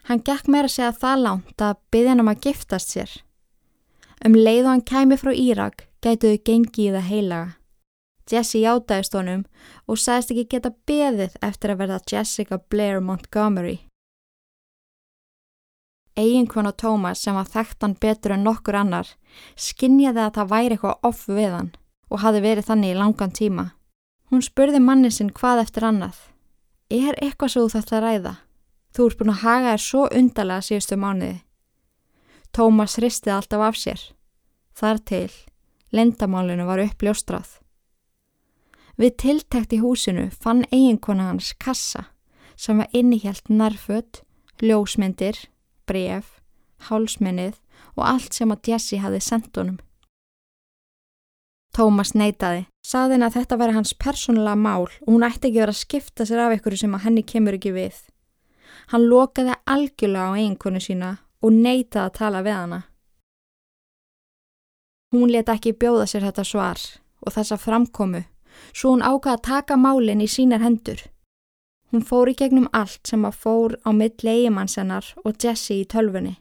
Hann 0.09 0.23
gekk 0.25 0.47
meira 0.49 0.71
segja 0.73 0.95
það 0.97 1.23
langt 1.27 1.61
að 1.61 1.81
byggja 1.93 2.13
hann 2.15 2.23
um 2.23 2.31
að 2.33 2.47
giftast 2.47 2.95
sér. 2.95 3.11
Um 4.25 4.33
leið 4.35 4.63
og 4.65 4.71
hann 4.73 4.87
kæmi 4.89 5.19
frá 5.21 5.35
Írak 5.37 5.85
gætuðu 6.01 6.39
gengið 6.49 6.87
í 6.87 6.95
það 6.95 7.11
heilaga. 7.11 7.51
Jesse 8.29 8.63
játaðist 8.63 9.17
honum 9.17 9.45
og 9.89 10.01
sagðist 10.01 10.33
ekki 10.33 10.47
geta 10.55 10.73
beðið 10.89 11.37
eftir 11.45 11.73
að 11.73 11.83
verða 11.83 12.01
Jessica 12.09 12.59
Blair 12.73 13.05
Montgomery. 13.05 13.77
Eginkvon 16.19 16.73
og 16.73 16.77
Thomas 16.81 17.21
sem 17.23 17.37
var 17.37 17.47
þekktan 17.53 17.95
betur 18.01 18.35
en 18.35 18.49
nokkur 18.49 18.81
annar 18.81 19.13
skinnjaði 19.61 20.25
að 20.25 20.35
það 20.41 20.51
væri 20.55 20.79
eitthvað 20.79 21.07
off 21.13 21.29
við 21.29 21.53
hann 21.53 21.71
og 22.09 22.25
hafi 22.25 22.45
verið 22.49 22.69
þannig 22.73 22.97
í 22.97 22.99
langan 22.99 23.37
tíma. 23.37 23.71
Hún 24.33 24.45
spurði 24.45 24.81
manni 24.81 25.13
sinn 25.13 25.31
hvað 25.37 25.67
eftir 25.69 25.85
annað. 25.89 26.17
Er 26.89 27.13
eitthvað 27.21 27.53
svo 27.53 27.69
þetta 27.77 28.01
ræða? 28.03 28.39
Þú 28.95 29.07
ert 29.09 29.21
búin 29.21 29.35
að 29.35 29.43
haga 29.45 29.75
þér 29.75 29.85
svo 29.85 30.03
undarlega 30.21 30.67
síðustu 30.69 30.99
mánuði. 30.99 31.37
Tómas 32.53 32.97
hristið 32.99 33.35
alltaf 33.37 33.65
af 33.69 33.79
sér. 33.79 34.03
Þar 34.79 35.01
til, 35.11 35.33
lendamálinu 35.93 36.67
var 36.69 36.83
uppljóstrað. 36.83 37.59
Við 38.99 39.15
tiltækt 39.23 39.75
í 39.77 39.83
húsinu 39.83 40.29
fann 40.35 40.65
eiginkona 40.73 41.29
hans 41.31 41.53
kassa 41.63 42.09
sem 42.59 42.81
var 42.81 42.91
innihjalt 42.97 43.47
nærfödd, 43.47 44.25
ljósmyndir, 44.59 45.45
bref, 45.87 46.41
hálsminnið 46.89 47.61
og 47.95 48.03
allt 48.07 48.35
sem 48.35 48.51
að 48.51 48.73
Jesse 48.73 48.99
hafi 49.03 49.21
sendt 49.23 49.55
honum. 49.59 49.79
Tómas 51.75 52.15
neytaði, 52.17 52.65
saðin 52.83 53.23
að 53.23 53.37
þetta 53.39 53.59
væri 53.61 53.77
hans 53.77 53.95
persónulega 53.95 54.59
mál 54.59 54.89
og 54.89 55.07
hún 55.07 55.27
ætti 55.27 55.51
ekki 55.51 55.61
verið 55.61 55.77
að 55.77 55.83
skipta 55.85 56.27
sér 56.27 56.43
af 56.43 56.57
ykkur 56.57 56.79
sem 56.81 56.97
að 56.97 57.05
henni 57.07 57.23
kemur 57.23 57.59
ekki 57.59 57.75
við. 57.77 57.99
Hann 58.89 59.05
lokaði 59.09 59.57
algjörlega 59.69 60.33
á 60.33 60.37
eiginkonu 60.39 60.81
sína 60.81 61.11
og 61.45 61.53
neytaði 61.53 62.05
að 62.07 62.17
tala 62.19 62.41
við 62.47 62.57
hana. 62.57 62.81
Hún 65.13 65.31
let 65.33 65.49
ekki 65.49 65.73
bjóða 65.73 66.07
sér 66.09 66.27
þetta 66.29 66.45
svar 66.45 66.81
og 67.25 67.33
þessa 67.33 67.57
framkomu, 67.61 68.23
svo 68.73 68.95
hún 68.95 69.05
ákvaða 69.05 69.37
að 69.37 69.47
taka 69.47 69.77
málinn 69.81 70.25
í 70.25 70.29
sínar 70.29 70.65
hendur. 70.65 71.01
Hún 71.89 72.05
fór 72.05 72.29
í 72.29 72.37
gegnum 72.37 72.69
allt 72.77 73.09
sem 73.09 73.25
að 73.25 73.39
fór 73.45 73.77
á 73.89 73.91
milli 73.97 74.35
eigimannssennar 74.35 75.15
og 75.25 75.39
Jesse 75.41 75.79
í 75.79 75.87
tölfunni. 75.89 76.37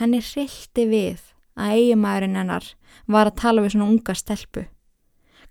Henni 0.00 0.22
hrilti 0.24 0.86
við 0.88 1.20
að 1.60 1.76
eigimæðurinn 1.76 2.38
hennar 2.40 2.68
var 3.06 3.28
að 3.28 3.40
tala 3.42 3.64
við 3.64 3.74
svona 3.74 3.90
unga 3.92 4.16
stelpu. 4.16 4.64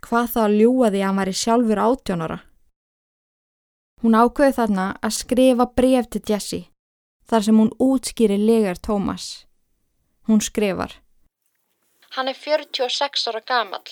Hvað 0.01 0.31
þá 0.33 0.39
að 0.45 0.57
ljúa 0.63 0.89
því 0.89 1.01
að 1.01 1.07
hann 1.07 1.19
var 1.21 1.29
í 1.29 1.37
sjálfur 1.37 1.81
átjónara. 1.85 2.39
Hún 4.01 4.15
ákveði 4.15 4.55
þarna 4.55 4.85
að 5.03 5.17
skrifa 5.17 5.65
bref 5.75 6.07
til 6.07 6.21
Jessie 6.29 6.65
þar 7.29 7.45
sem 7.45 7.59
hún 7.59 7.73
útskýri 7.83 8.37
legar 8.39 8.79
Tómas. 8.79 9.45
Hún 10.27 10.41
skrifar 10.41 10.95
Hann 12.15 12.27
er 12.27 12.33
46 12.33 13.27
ára 13.29 13.41
gamal. 13.45 13.85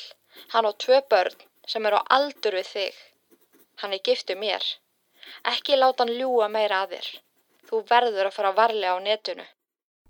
Hann 0.54 0.66
á 0.66 0.72
tvö 0.74 1.02
börn 1.10 1.36
sem 1.68 1.86
eru 1.86 2.00
á 2.02 2.04
aldur 2.18 2.56
við 2.58 2.70
þig. 2.74 2.96
Hann 3.82 3.94
er 3.94 4.02
giftið 4.02 4.40
mér. 4.42 4.64
Ekki 5.46 5.78
láta 5.78 6.04
hann 6.04 6.16
ljúa 6.18 6.48
meira 6.50 6.82
að 6.84 6.96
þér. 6.96 7.10
Þú 7.68 7.84
verður 7.92 8.30
að 8.30 8.38
fara 8.38 8.54
varlega 8.58 8.96
á 8.98 9.00
netinu. 9.04 9.46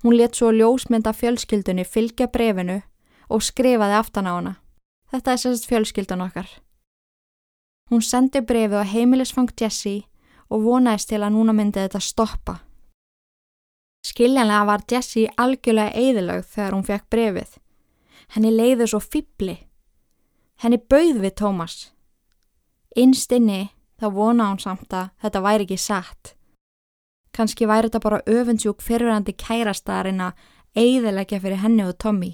Hún 0.04 0.16
let 0.16 0.38
svo 0.38 0.54
ljósmynda 0.54 1.12
fjölskyldunni 1.14 1.84
fylgja 1.84 2.30
brefinu 2.32 2.80
og 3.34 3.44
skrifaði 3.44 3.98
aftan 3.98 4.30
á 4.30 4.34
hana. 4.38 4.54
Þetta 5.12 5.34
er 5.34 5.42
sérst 5.42 5.68
fjölskyldan 5.68 6.24
okkar. 6.24 6.48
Hún 7.88 8.02
sendi 8.04 8.42
brefið 8.44 8.82
á 8.84 8.92
heimilisfang 8.92 9.52
Jessie 9.56 10.08
og 10.52 10.64
vonaðist 10.66 11.10
til 11.12 11.22
að 11.22 11.36
núna 11.36 11.54
myndi 11.56 11.80
þetta 11.80 12.02
stoppa. 12.04 12.58
Skiljanlega 14.08 14.66
var 14.68 14.84
Jessie 14.92 15.32
algjörlega 15.40 15.96
eðilögð 15.96 16.50
þegar 16.54 16.76
hún 16.76 16.88
fekk 16.88 17.06
brefið. 17.12 17.52
Henni 18.36 18.52
leiði 18.52 18.88
svo 18.88 19.00
fýbli. 19.04 19.56
Henni 20.64 20.80
bauð 20.80 21.22
við 21.24 21.36
Tómas. 21.40 21.78
Innstinni 22.96 23.70
þá 24.00 24.08
vona 24.14 24.50
hún 24.50 24.60
samt 24.60 24.94
að 24.94 25.14
þetta 25.24 25.44
væri 25.46 25.68
ekki 25.68 25.80
satt. 25.80 26.34
Kanski 27.32 27.68
væri 27.70 27.88
þetta 27.88 28.04
bara 28.04 28.24
öfunnsjúk 28.26 28.82
fyrirverandi 28.84 29.36
kærastarinn 29.38 30.24
að 30.26 30.48
eiðilegja 30.76 31.40
fyrir 31.40 31.62
henni 31.64 31.86
og 31.86 31.98
Tommy 32.02 32.34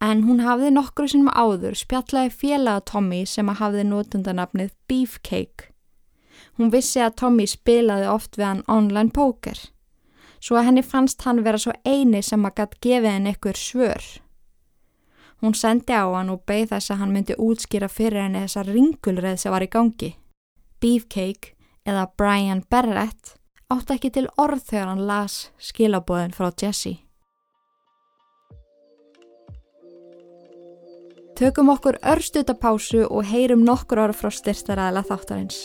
en 0.00 0.22
hún 0.28 0.44
hafði 0.46 0.70
nokkru 0.74 1.08
sinnum 1.10 1.32
áður 1.34 1.74
spjallaði 1.78 2.30
félaga 2.30 2.84
Tommy 2.92 3.24
sem 3.26 3.48
að 3.50 3.60
hafði 3.62 3.84
nótundanafnið 3.88 4.70
Beefcake. 4.90 5.72
Hún 6.58 6.70
vissi 6.74 7.02
að 7.02 7.16
Tommy 7.22 7.46
spilaði 7.50 8.06
oft 8.10 8.38
við 8.38 8.46
hann 8.46 8.62
online 8.70 9.10
póker, 9.14 9.58
svo 10.38 10.58
að 10.58 10.70
henni 10.70 10.84
fannst 10.86 11.22
hann 11.26 11.42
vera 11.46 11.58
svo 11.58 11.74
eini 11.84 12.22
sem 12.22 12.46
að 12.46 12.60
gætt 12.60 12.78
gefið 12.86 13.10
henni 13.10 13.34
ykkur 13.34 13.58
svör. 13.58 14.06
Hún 15.42 15.54
sendi 15.54 15.94
á 15.94 16.06
hann 16.06 16.30
og 16.34 16.42
beigð 16.46 16.72
þess 16.74 16.90
að 16.90 17.02
hann 17.02 17.12
myndi 17.14 17.38
útskýra 17.38 17.90
fyrir 17.90 18.24
henni 18.24 18.42
þessa 18.46 18.64
ringulreið 18.66 19.42
sem 19.42 19.54
var 19.54 19.66
í 19.66 19.70
gangi. 19.70 20.14
Beefcake 20.82 21.54
eða 21.86 22.08
Brian 22.18 22.64
Barrett 22.70 23.34
átti 23.70 23.94
ekki 23.94 24.10
til 24.14 24.26
orð 24.40 24.64
þegar 24.70 24.90
hann 24.92 25.06
las 25.06 25.50
skilabóðin 25.62 26.34
frá 26.34 26.50
Jessie. 26.50 27.07
Tökum 31.38 31.68
okkur 31.70 31.94
örstutapásu 32.02 33.04
og 33.06 33.22
heyrum 33.30 33.60
nokkur 33.62 34.00
ára 34.02 34.14
frá 34.16 34.26
styrstaræðila 34.34 35.04
þáttarins. 35.06 35.58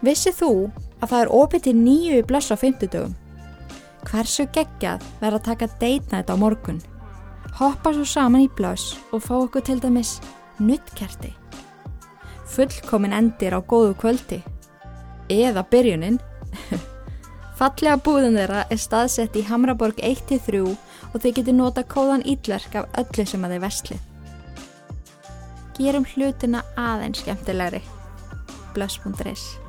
Vissið 0.00 0.40
þú 0.40 0.50
að 1.02 1.12
það 1.12 1.20
er 1.20 1.34
opið 1.42 1.66
til 1.68 1.76
nýju 1.82 2.16
í 2.22 2.24
blöss 2.32 2.48
á 2.48 2.56
fymtudögum? 2.56 3.12
Hversu 4.08 4.48
geggjað 4.48 5.04
verður 5.20 5.40
að 5.42 5.46
taka 5.52 5.72
night 6.08 6.32
á 6.32 6.36
morgun? 6.40 6.80
Hoppa 7.58 7.92
svo 7.94 8.04
saman 8.08 8.44
í 8.44 8.50
blás 8.50 8.94
og 9.12 9.22
fá 9.26 9.34
okkur 9.36 9.64
til 9.66 9.80
dæmis 9.82 10.18
nuttkerti. 10.58 11.32
Fullkomin 12.54 13.14
endir 13.14 13.54
á 13.54 13.60
góðu 13.62 13.94
kvöldi. 13.98 14.40
Eða 15.30 15.64
byrjunin. 15.70 16.20
Fallega 17.58 17.96
búðun 18.02 18.38
þeirra 18.38 18.64
er 18.70 18.80
staðsett 18.82 19.38
í 19.38 19.46
Hamraborg 19.48 20.02
1-3 20.02 20.62
og 20.66 21.18
þeir 21.22 21.36
getur 21.38 21.58
nota 21.58 21.86
kóðan 21.86 22.26
ídlerk 22.26 22.74
af 22.78 23.00
öllu 23.00 23.26
sem 23.26 23.46
að 23.46 23.56
þeir 23.56 23.66
vestlið. 23.68 24.06
Gerum 25.78 26.06
hlutina 26.14 26.62
aðeins 26.78 27.22
skemmtilegri. 27.22 27.82
Blöss.is 28.74 29.63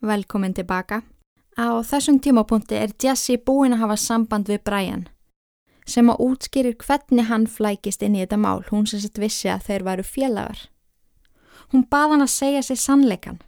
Velkomin 0.00 0.54
tilbaka. 0.56 1.02
Á 1.60 1.76
þessum 1.84 2.20
tímapunkti 2.24 2.78
er 2.78 2.92
Jesse 2.96 3.36
búin 3.36 3.74
að 3.76 3.82
hafa 3.84 3.96
samband 4.00 4.48
við 4.48 4.62
Brian 4.64 5.08
sem 5.90 6.10
að 6.12 6.20
útskýrir 6.22 6.76
hvernig 6.78 7.26
hann 7.26 7.46
flækist 7.50 8.04
inn 8.06 8.14
í 8.14 8.20
þetta 8.22 8.38
mál, 8.38 8.60
hún 8.70 8.86
sem 8.86 9.00
sett 9.02 9.18
vissi 9.18 9.48
að 9.50 9.64
þeir 9.66 9.86
varu 9.88 10.04
félagar. 10.06 10.60
Hún 11.72 11.86
bað 11.90 12.14
hann 12.14 12.24
að 12.26 12.34
segja 12.34 12.60
sér 12.62 12.78
sannleikan. 12.78 13.40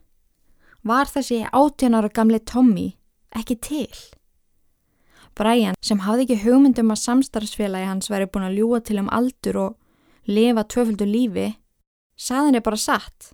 Var 0.82 1.06
þessi 1.06 1.44
áttjónara 1.52 2.10
gamli 2.10 2.40
Tommy 2.42 2.88
ekki 3.38 3.58
til? 3.62 3.92
Brian, 5.38 5.78
sem 5.80 6.02
hafði 6.02 6.26
ekki 6.26 6.40
hugmyndum 6.42 6.90
að 6.90 7.02
samstarfsfélagi 7.04 7.88
hans 7.88 8.10
væri 8.10 8.26
búin 8.26 8.48
að 8.48 8.58
ljúa 8.58 8.82
til 8.82 8.98
um 9.04 9.12
aldur 9.14 9.60
og 9.68 9.78
lifa 10.26 10.66
tvöföldu 10.66 11.06
lífi, 11.06 11.48
saðin 12.18 12.58
er 12.58 12.66
bara 12.66 12.80
satt. 12.80 13.32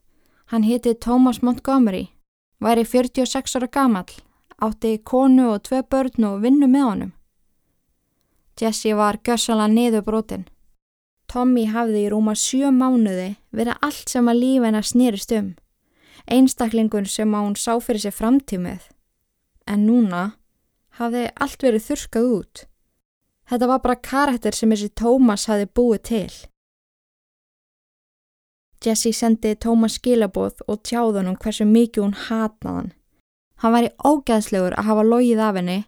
Hann 0.52 0.68
hétti 0.68 0.94
Thomas 1.00 1.40
Montgomery 1.42 2.17
væri 2.60 2.84
46 2.84 3.56
ára 3.56 3.68
gamal, 3.70 4.10
átti 4.58 4.98
konu 5.04 5.52
og 5.54 5.62
tvei 5.62 5.82
börn 5.82 6.24
og 6.24 6.42
vinnu 6.42 6.66
með 6.66 6.84
honum. 6.88 7.12
Jesse 8.58 8.94
var 8.98 9.20
gössalega 9.22 9.70
niður 9.70 10.04
brotin. 10.06 10.48
Tommy 11.28 11.66
hafði 11.68 12.06
í 12.06 12.10
rúma 12.10 12.34
sjö 12.34 12.70
mánuði 12.74 13.36
verið 13.54 13.78
allt 13.84 14.08
sem 14.10 14.28
að 14.30 14.40
lífa 14.42 14.66
hennar 14.66 14.86
snýrist 14.88 15.34
um. 15.36 15.52
Einstaklingun 16.26 17.06
sem 17.06 17.34
að 17.34 17.44
hún 17.44 17.56
sá 17.56 17.74
fyrir 17.84 18.02
sér 18.02 18.16
framtíð 18.16 18.64
með. 18.64 18.82
En 19.68 19.86
núna 19.86 20.22
hafði 20.98 21.28
allt 21.36 21.62
verið 21.62 21.86
þurskað 21.86 22.30
út. 22.32 22.64
Þetta 23.48 23.68
var 23.70 23.82
bara 23.84 24.02
karakter 24.10 24.56
sem 24.56 24.72
þessi 24.72 24.90
Tómas 24.96 25.46
hafði 25.48 25.68
búið 25.78 26.02
til. 26.10 26.32
Jessie 28.84 29.12
sendi 29.12 29.56
Tómas 29.58 29.96
skilabóð 29.98 30.62
og 30.70 30.82
tjáði 30.86 31.18
hann 31.18 31.32
um 31.32 31.38
hversu 31.42 31.66
mikið 31.66 32.04
hún 32.04 32.16
hatnaðan. 32.28 32.92
Hann 33.58 33.74
væri 33.74 33.90
ógæðslegur 34.06 34.76
að 34.78 34.86
hafa 34.86 35.04
logið 35.06 35.40
af 35.42 35.56
henni. 35.58 35.78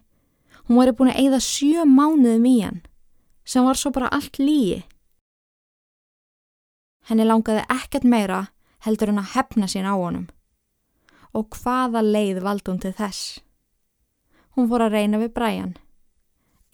Hún 0.67 0.79
væri 0.79 0.95
búin 0.95 1.11
að 1.13 1.21
eigða 1.23 1.39
sjö 1.45 1.85
mánuðum 1.87 2.47
í 2.47 2.57
hann, 2.61 2.81
sem 3.47 3.63
var 3.65 3.79
svo 3.79 3.93
bara 3.95 4.11
allt 4.11 4.39
líi. 4.39 4.81
Henni 7.07 7.25
langaði 7.25 7.63
ekkert 7.71 8.03
meira 8.03 8.41
heldur 8.85 9.11
hann 9.11 9.23
að 9.23 9.33
hefna 9.35 9.71
sín 9.71 9.87
á 9.87 9.95
honum. 9.95 10.27
Og 11.31 11.47
hvaða 11.61 12.03
leið 12.03 12.43
valdi 12.43 12.73
hún 12.73 12.83
til 12.83 12.93
þess? 12.97 13.39
Hún 14.55 14.67
fór 14.67 14.83
að 14.83 14.97
reyna 14.97 15.21
við 15.21 15.31
Brian. 15.35 15.77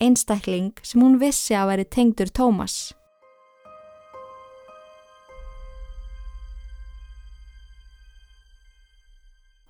Einstakling 0.02 0.74
sem 0.82 1.02
hún 1.02 1.20
vissi 1.22 1.54
að 1.58 1.76
veri 1.76 1.86
tengdur 1.86 2.34
Tómas. 2.34 2.97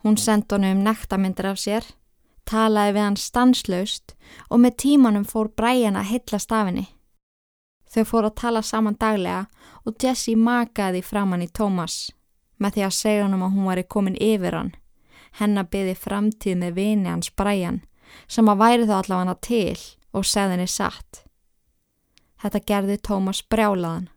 Hún 0.07 0.15
sendi 0.17 0.55
honum 0.55 0.77
um 0.77 0.83
nektarmyndir 0.87 1.45
af 1.49 1.57
sér, 1.59 1.83
talaði 2.47 2.93
við 2.95 3.03
hann 3.03 3.17
stanslaust 3.19 4.13
og 4.47 4.61
með 4.63 4.77
tímanum 4.83 5.25
fór 5.27 5.49
Brian 5.51 5.97
að 5.99 6.07
hyllast 6.13 6.53
af 6.55 6.69
henni. 6.69 6.85
Þau 7.91 8.05
fór 8.07 8.27
að 8.29 8.37
tala 8.39 8.61
saman 8.63 8.95
daglega 8.95 9.41
og 9.83 9.97
Jessie 9.99 10.39
makaði 10.39 11.01
framann 11.03 11.43
í 11.43 11.49
Thomas 11.51 11.97
með 12.55 12.77
því 12.77 12.85
að 12.87 12.95
segja 13.01 13.25
hann 13.25 13.35
um 13.35 13.43
að 13.49 13.57
hún 13.57 13.67
væri 13.67 13.83
komin 13.83 14.15
yfir 14.29 14.55
hann. 14.55 14.71
Hennar 15.41 15.67
byði 15.75 15.99
framtíð 15.99 16.55
með 16.63 16.79
vini 16.79 17.11
hans 17.11 17.33
Brian 17.35 17.81
sem 18.31 18.47
að 18.47 18.63
væri 18.63 18.87
þá 18.87 18.95
allavega 19.01 19.35
til 19.43 19.75
og 20.15 20.23
segði 20.23 20.55
henni 20.55 20.69
satt. 20.71 21.25
Þetta 22.39 22.63
gerði 22.71 23.01
Thomas 23.03 23.43
brjálaðan. 23.43 24.07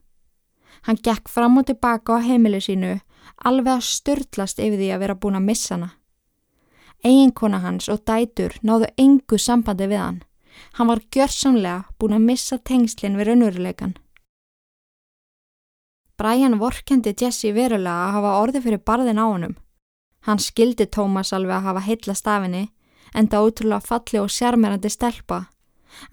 Hann 0.87 0.99
gekk 1.05 1.29
fram 1.29 1.59
og 1.59 1.67
tilbaka 1.69 2.17
á 2.17 2.25
heimilu 2.25 2.61
sínu 2.61 2.99
alveg 3.45 3.73
að 3.77 3.89
störtlast 3.89 4.59
yfir 4.59 4.79
því 4.81 4.89
að 4.95 5.03
vera 5.05 5.19
búin 5.21 5.39
að 5.39 5.47
missa 5.49 5.75
hana. 5.75 5.91
Eiginkona 7.05 7.61
hans 7.61 7.89
og 7.89 8.03
dætur 8.05 8.57
náðu 8.63 8.91
engu 9.01 9.39
sambandi 9.39 9.87
við 9.89 10.03
hann, 10.03 10.19
Hann 10.77 10.91
var 10.91 11.01
gjörsamlega 11.15 11.85
búin 11.99 12.17
að 12.17 12.27
missa 12.29 12.59
tengslinn 12.59 13.19
við 13.19 13.31
raunveruleikan. 13.31 13.95
Brian 16.21 16.59
vorkendi 16.61 17.15
Jesse 17.17 17.53
verulega 17.57 18.09
að 18.09 18.15
hafa 18.17 18.35
orði 18.43 18.63
fyrir 18.67 18.83
barðin 18.85 19.23
á 19.23 19.25
honum. 19.25 19.57
Hann 20.29 20.43
skildi 20.43 20.85
Tómas 20.85 21.33
alveg 21.33 21.57
að 21.57 21.67
hafa 21.69 21.85
heitla 21.87 22.15
stafinni, 22.15 22.67
enda 23.17 23.41
ótrúlega 23.41 23.81
falli 23.81 24.21
og 24.21 24.29
sjarmerandi 24.29 24.91
stelpa, 24.93 25.47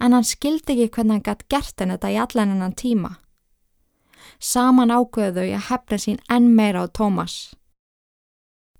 en 0.00 0.16
hann 0.16 0.24
skildi 0.24 0.74
ekki 0.74 0.94
hvernig 0.96 1.18
hann 1.18 1.26
gætt 1.26 1.48
gert 1.52 1.84
en 1.84 1.92
þetta 1.92 2.12
í 2.14 2.20
allan 2.24 2.54
ennan 2.56 2.72
tíma. 2.72 3.18
Saman 4.38 4.90
ágöðu 4.90 5.40
þau 5.40 5.54
að 5.58 5.64
hefna 5.68 5.98
sín 5.98 6.18
enn 6.30 6.50
meira 6.56 6.84
á 6.84 6.86
Tómas. 6.88 7.54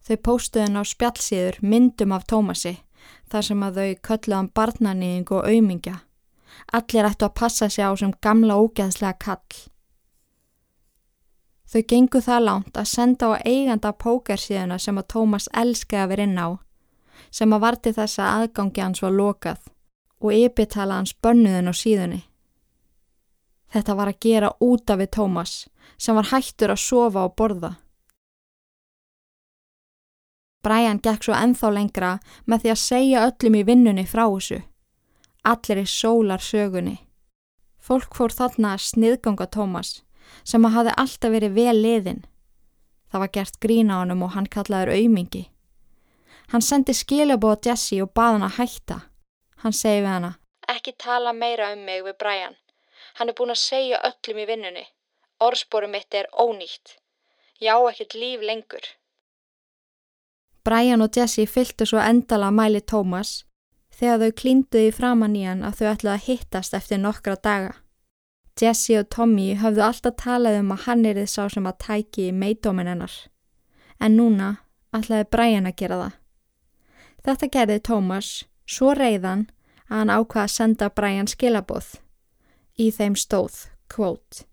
Þau 0.07 0.17
póstuðin 0.25 0.81
á 0.81 0.83
spjallsíður 0.89 1.59
myndum 1.61 2.15
af 2.17 2.27
Tómasi, 2.31 2.79
þar 3.29 3.45
sem 3.45 3.65
að 3.65 3.81
þau 3.81 3.91
kölluðan 4.09 4.53
barnanýðing 4.57 5.33
og 5.37 5.49
aumingja. 5.49 5.97
Allir 6.73 7.09
ættu 7.09 7.27
að 7.29 7.35
passa 7.35 7.69
sig 7.69 7.85
á 7.85 7.93
sem 7.97 8.15
gamla 8.25 8.57
ógeðslega 8.57 9.19
kall. 9.21 9.59
Þau 11.69 11.83
gengu 11.85 12.21
það 12.25 12.45
langt 12.45 12.79
að 12.81 12.89
senda 12.89 13.29
á 13.29 13.45
eiganda 13.45 13.93
pókersíðuna 13.93 14.79
sem 14.81 14.97
að 14.97 15.11
Tómas 15.13 15.51
elskaði 15.53 16.03
að 16.03 16.09
vera 16.15 16.25
inn 16.25 16.41
á, 16.41 16.49
sem 17.31 17.53
að 17.53 17.65
varti 17.67 17.93
þessa 17.93 18.31
aðgangi 18.39 18.81
hans 18.81 19.03
var 19.05 19.13
lokað 19.13 19.69
og 20.25 20.33
ypitala 20.33 20.97
hans 21.03 21.13
bönnuðin 21.13 21.69
á 21.69 21.75
síðunni. 21.77 22.23
Þetta 23.73 23.95
var 23.95 24.09
að 24.13 24.21
gera 24.25 24.55
úta 24.65 24.97
við 24.97 25.13
Tómas 25.17 25.67
sem 25.99 26.17
var 26.17 26.31
hættur 26.31 26.73
að 26.73 26.83
sofa 26.83 27.27
og 27.27 27.35
borða. 27.37 27.75
Brian 30.65 31.01
gekk 31.03 31.25
svo 31.25 31.37
enþá 31.37 31.71
lengra 31.73 32.13
með 32.47 32.65
því 32.65 32.73
að 32.73 32.81
segja 32.83 33.27
öllum 33.29 33.59
í 33.59 33.67
vinnunni 33.69 34.05
frá 34.07 34.25
þessu. 34.27 34.63
Allir 35.45 35.83
í 35.85 35.87
sólar 35.87 36.43
sögunni. 36.45 36.97
Fólk 37.79 38.17
fór 38.17 38.35
þarna 38.35 38.75
að 38.75 38.85
sniðganga 38.89 39.47
Tómas 39.49 40.03
sem 40.45 40.65
að 40.67 40.75
hafi 40.77 40.97
alltaf 41.03 41.33
verið 41.33 41.55
vel 41.57 41.77
liðin. 41.79 42.25
Það 43.09 43.23
var 43.23 43.33
gert 43.37 43.61
grín 43.65 43.93
á 43.95 44.05
hann 44.05 44.13
og 44.13 44.35
hann 44.35 44.51
kallaður 44.53 44.93
aumingi. 44.99 45.47
Hann 46.53 46.65
sendi 46.65 46.93
skilabóð 46.97 47.71
Jessi 47.71 48.03
og 48.05 48.13
bað 48.17 48.37
hann 48.37 48.49
að 48.49 48.59
hætta. 48.59 48.99
Hann 49.65 49.75
segi 49.75 50.03
við 50.05 50.13
hana, 50.13 50.33
ekki 50.69 50.93
tala 51.01 51.33
meira 51.33 51.73
um 51.75 51.81
mig 51.85 52.05
við 52.05 52.17
Brian. 52.21 52.55
Hann 53.19 53.33
er 53.33 53.35
búin 53.35 53.51
að 53.51 53.61
segja 53.63 53.99
öllum 54.07 54.39
í 54.39 54.47
vinnunni. 54.47 54.87
Orðspórum 55.43 55.91
mitt 55.95 56.15
er 56.15 56.31
ónýtt. 56.39 56.97
Já, 57.59 57.75
ekkert 57.91 58.15
líf 58.15 58.43
lengur. 58.47 58.87
Brian 60.65 61.03
og 61.03 61.17
Jessi 61.17 61.47
fylgtu 61.47 61.87
svo 61.89 61.99
endala 62.03 62.51
mæli 62.55 62.81
Tómas 62.81 63.43
þegar 63.99 64.23
þau 64.23 64.39
klínduði 64.41 64.95
framann 64.95 65.37
í 65.39 65.45
hann 65.49 65.65
að 65.67 65.81
þau 65.81 65.91
ætlaði 65.93 66.15
að 66.15 66.27
hittast 66.29 66.75
eftir 66.79 67.03
nokkra 67.03 67.35
daga. 67.43 67.75
Jesse 68.59 68.99
og 69.01 69.09
Tommy 69.15 69.53
hafðu 69.59 69.85
alltaf 69.87 70.17
talað 70.19 70.61
um 70.61 70.73
að 70.75 70.85
hann 70.87 71.05
er 71.07 71.19
þið 71.19 71.31
sá 71.31 71.43
sem 71.55 71.67
að 71.71 71.79
tæki 71.85 72.31
meidómin 72.35 72.91
hennar. 72.91 73.15
En 74.03 74.19
núna 74.19 74.57
ætlaði 74.95 75.31
Brian 75.31 75.71
að 75.71 75.79
gera 75.83 76.01
það. 76.03 76.19
Þetta 77.27 77.51
gerði 77.55 77.79
Thomas 77.89 78.29
svo 78.67 78.93
reyðan 78.95 79.49
að 79.89 79.97
hann 80.03 80.15
ákvaði 80.15 80.45
að 80.45 80.55
senda 80.55 80.91
Brian 80.91 81.31
skilabóð. 81.31 81.97
Í 82.79 82.93
þeim 82.95 83.17
stóð, 83.19 83.65
kvót. 83.91 84.45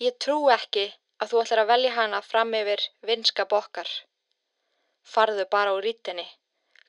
Ég 0.00 0.14
trú 0.16 0.46
ekki 0.48 0.86
að 1.20 1.32
þú 1.32 1.40
ætlar 1.42 1.60
að 1.62 1.70
velja 1.74 1.90
hana 1.96 2.20
fram 2.24 2.54
yfir 2.56 2.80
vinskap 3.04 3.52
okkar. 3.52 3.90
Farðu 5.04 5.44
bara 5.52 5.74
úr 5.76 5.84
rítinni. 5.84 6.24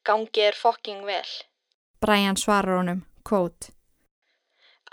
Gangi 0.07 0.45
er 0.47 0.55
fokking 0.55 1.03
vel. 1.03 1.27
Brian 1.99 2.39
svarar 2.39 2.79
honum, 2.79 3.01
kvót. 3.27 3.73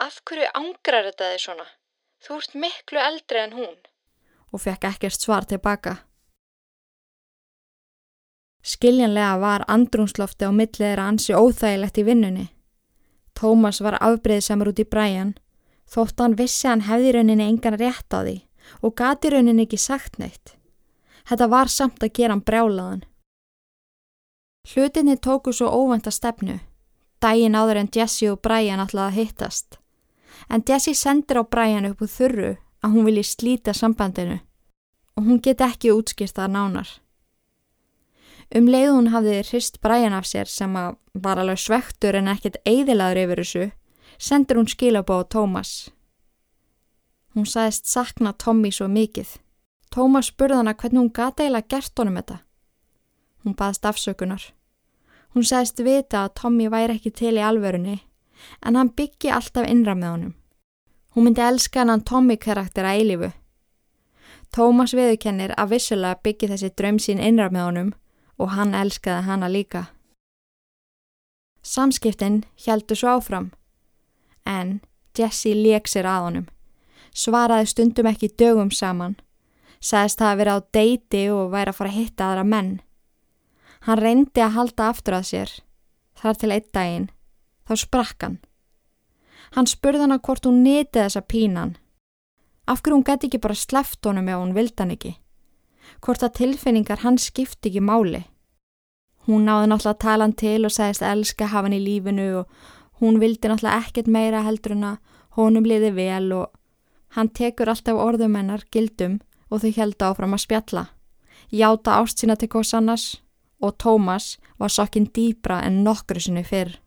Af 0.03 0.19
hverju 0.27 0.49
ángrar 0.59 1.07
þetta 1.13 1.31
þig 1.31 1.45
svona? 1.45 1.69
Þú 2.27 2.41
ert 2.41 2.59
miklu 2.65 3.03
eldri 3.05 3.43
en 3.45 3.55
hún. 3.55 3.79
Og 4.51 4.65
fekk 4.67 4.89
ekkert 4.91 5.23
svar 5.23 5.47
tilbaka. 5.47 6.01
Skiljanlega 8.67 9.39
var 9.39 9.69
andrúnslofti 9.71 10.49
á 10.49 10.51
millið 10.51 10.89
þeirra 10.89 11.07
ansi 11.13 11.39
óþægilegt 11.39 12.03
í 12.03 12.07
vinnunni. 12.11 12.47
Tómas 13.39 13.79
var 13.85 14.01
afbreyðsamur 14.01 14.73
út 14.73 14.81
í 14.81 14.87
bræjan, 14.89 15.35
þótt 15.91 16.21
hann 16.21 16.37
vissi 16.39 16.69
hann 16.69 16.87
hefði 16.89 17.15
rauninni 17.17 17.49
engan 17.49 17.79
rétt 17.81 18.15
á 18.15 18.21
því 18.23 18.37
og 18.83 18.95
gati 18.97 19.31
rauninni 19.31 19.67
ekki 19.67 19.79
sagt 19.79 20.19
neitt. 20.19 20.57
Þetta 21.29 21.49
var 21.49 21.69
samt 21.73 22.03
að 22.03 22.15
gera 22.17 22.35
hann 22.35 22.45
brjálaðan. 22.45 23.05
Hlutinni 24.65 25.17
tóku 25.21 25.53
svo 25.53 25.69
óvænta 25.69 26.11
stefnu, 26.11 26.59
dægin 27.21 27.57
áður 27.57 27.83
en 27.83 27.91
Jesse 27.93 28.31
og 28.33 28.41
Brian 28.41 28.81
ætlaði 28.81 29.11
að 29.13 29.19
hittast 29.21 29.79
en 30.49 30.63
Jessie 30.69 30.95
sendir 30.95 31.41
á 31.41 31.45
Brian 31.45 31.87
upp 31.89 32.03
úr 32.03 32.11
þurru 32.11 32.51
að 32.85 32.93
hún 32.93 33.07
vilji 33.09 33.25
slíta 33.29 33.75
sambandinu 33.75 34.41
og 35.17 35.27
hún 35.29 35.41
get 35.41 35.63
ekki 35.63 35.93
útskýrt 35.95 36.37
það 36.37 36.55
nánar. 36.57 36.89
Um 38.55 38.69
leið 38.69 38.91
hún 38.93 39.13
hafði 39.15 39.39
hrist 39.49 39.81
Brian 39.81 40.17
af 40.17 40.27
sér 40.29 40.51
sem 40.51 40.75
að 40.77 40.99
var 41.15 41.41
alveg 41.41 41.61
svektur 41.63 42.19
en 42.19 42.29
ekkert 42.29 42.59
eidilaður 42.67 43.23
yfir 43.23 43.43
þessu, 43.43 43.67
sendir 44.25 44.57
hún 44.57 44.69
skilabá 44.71 45.21
á 45.21 45.25
Tómas. 45.29 45.91
Hún 47.35 47.47
sagðist 47.47 47.87
sakna 47.91 48.33
Tommy 48.33 48.71
svo 48.73 48.89
mikið. 48.89 49.29
Tómas 49.93 50.31
spurði 50.33 50.61
hana 50.61 50.75
hvernig 50.75 51.01
hún 51.03 51.13
gata 51.13 51.45
eiginlega 51.45 51.69
gert 51.69 51.99
honum 51.99 52.17
þetta. 52.19 52.39
Hún 53.45 53.57
baðst 53.59 53.85
afsökunar. 53.91 54.45
Hún 55.35 55.45
sagðist 55.45 55.83
vita 55.85 56.25
að 56.25 56.35
Tommy 56.41 56.69
væri 56.73 56.97
ekki 56.97 57.11
til 57.11 57.35
í 57.37 57.43
alvörunni 57.43 57.99
en 58.65 58.77
hann 58.77 58.93
byggi 58.97 59.31
alltaf 59.31 59.69
innra 59.69 59.95
með 59.95 60.15
honum. 60.15 60.35
Hún 61.15 61.29
myndi 61.29 61.43
elska 61.43 61.85
hann 61.85 62.05
Tommy 62.05 62.37
karakter 62.37 62.87
að 62.89 63.01
eilifu. 63.01 63.31
Tómas 64.55 64.95
viðkennir 64.95 65.53
að 65.59 65.75
vissulega 65.75 66.23
byggi 66.23 66.49
þessi 66.53 66.71
dröm 66.79 66.99
sín 67.03 67.21
innra 67.21 67.51
með 67.51 67.67
honum 67.69 67.91
og 68.39 68.55
hann 68.55 68.75
elskaði 68.75 69.27
hana 69.29 69.51
líka. 69.51 69.89
Samskiptin 71.65 72.45
heldur 72.67 72.99
svo 72.99 73.17
áfram, 73.19 73.51
en 74.47 74.81
Jesse 75.19 75.55
leik 75.55 75.89
sér 75.89 76.09
að 76.11 76.25
honum, 76.29 76.47
svaraði 77.15 77.71
stundum 77.71 78.11
ekki 78.11 78.33
dögum 78.39 78.71
saman, 78.75 79.17
sagðist 79.81 80.19
það 80.19 80.31
að 80.33 80.41
vera 80.43 80.57
á 80.57 80.59
deiti 80.75 81.25
og 81.31 81.53
væri 81.53 81.71
að 81.71 81.79
fara 81.79 81.93
að 81.93 81.99
hitta 81.99 82.31
aðra 82.31 82.45
menn. 82.45 82.73
Hann 83.87 84.01
reyndi 84.01 84.43
að 84.43 84.57
halda 84.57 84.89
aftur 84.89 85.19
að 85.19 85.29
sér, 85.31 85.51
þar 86.19 86.41
til 86.41 86.55
eitt 86.55 86.73
daginn, 86.73 87.11
Þá 87.65 87.75
sprakk 87.81 88.25
hann. 88.25 88.37
Hann 89.57 89.69
spurði 89.71 90.05
hana 90.05 90.21
hvort 90.21 90.45
hún 90.45 90.63
neti 90.65 91.01
þessa 91.01 91.23
pínan. 91.25 91.77
Af 92.69 92.83
hverju 92.83 92.99
hún 92.99 93.07
gæti 93.07 93.29
ekki 93.29 93.41
bara 93.41 93.57
sleft 93.57 94.05
honum 94.05 94.29
ef 94.29 94.41
hún 94.41 94.55
vildi 94.57 94.81
hann 94.83 94.93
ekki. 94.93 95.15
Hvort 96.05 96.25
að 96.25 96.37
tilfinningar 96.41 97.05
hann 97.05 97.17
skipti 97.21 97.71
ekki 97.71 97.85
máli. 97.85 98.25
Hún 99.25 99.47
náði 99.49 99.71
náttúrulega 99.71 99.95
að 99.97 100.03
tala 100.05 100.27
hann 100.27 100.37
til 100.37 100.61
og 100.69 100.75
segist 100.75 101.05
að 101.05 101.15
elska 101.17 101.49
hafa 101.49 101.69
hann 101.69 101.77
í 101.79 101.81
lífinu 101.81 102.27
og 102.43 102.67
hún 103.01 103.21
vildi 103.23 103.49
náttúrulega 103.49 103.81
ekkert 103.83 104.11
meira 104.11 104.45
heldur 104.47 104.77
en 104.77 104.87
að 104.93 105.01
honum 105.39 105.67
liði 105.67 105.91
vel 105.97 106.33
og 106.37 106.53
hann 107.17 107.31
tekur 107.31 107.71
alltaf 107.71 107.99
orðum 107.99 108.37
hennar 108.39 108.65
gildum 108.75 109.21
og 109.51 109.63
þau 109.63 109.73
held 109.79 110.03
áfram 110.03 110.37
að 110.37 110.45
spjalla. 110.45 110.85
Játa 111.51 111.99
ást 112.01 112.19
sína 112.19 112.37
til 112.39 112.51
hvers 112.51 112.75
annars 112.75 113.07
og 113.63 113.77
Tómas 113.83 114.37
var 114.59 114.73
sokkinn 114.73 115.11
dýbra 115.15 115.63
en 115.67 115.83
nokkru 115.85 116.21
sinni 116.21 116.45
fyrr. 116.45 116.79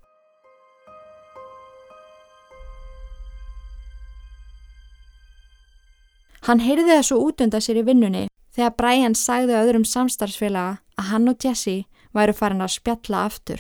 Hann 6.48 6.64
heyrði 6.64 7.02
svo 7.04 7.20
útunda 7.28 7.60
sér 7.60 7.82
í 7.82 7.88
vinnunni 7.88 8.28
þegar 8.56 8.76
Brian 8.80 9.16
sagði 9.20 9.58
öðrum 9.60 9.84
samstarfsfélaga 9.84 10.78
að 10.96 11.10
hann 11.12 11.32
og 11.32 11.44
Jesse 11.44 11.82
væru 12.16 12.34
farin 12.34 12.64
að 12.64 12.78
spjalla 12.78 13.26
aftur. 13.28 13.60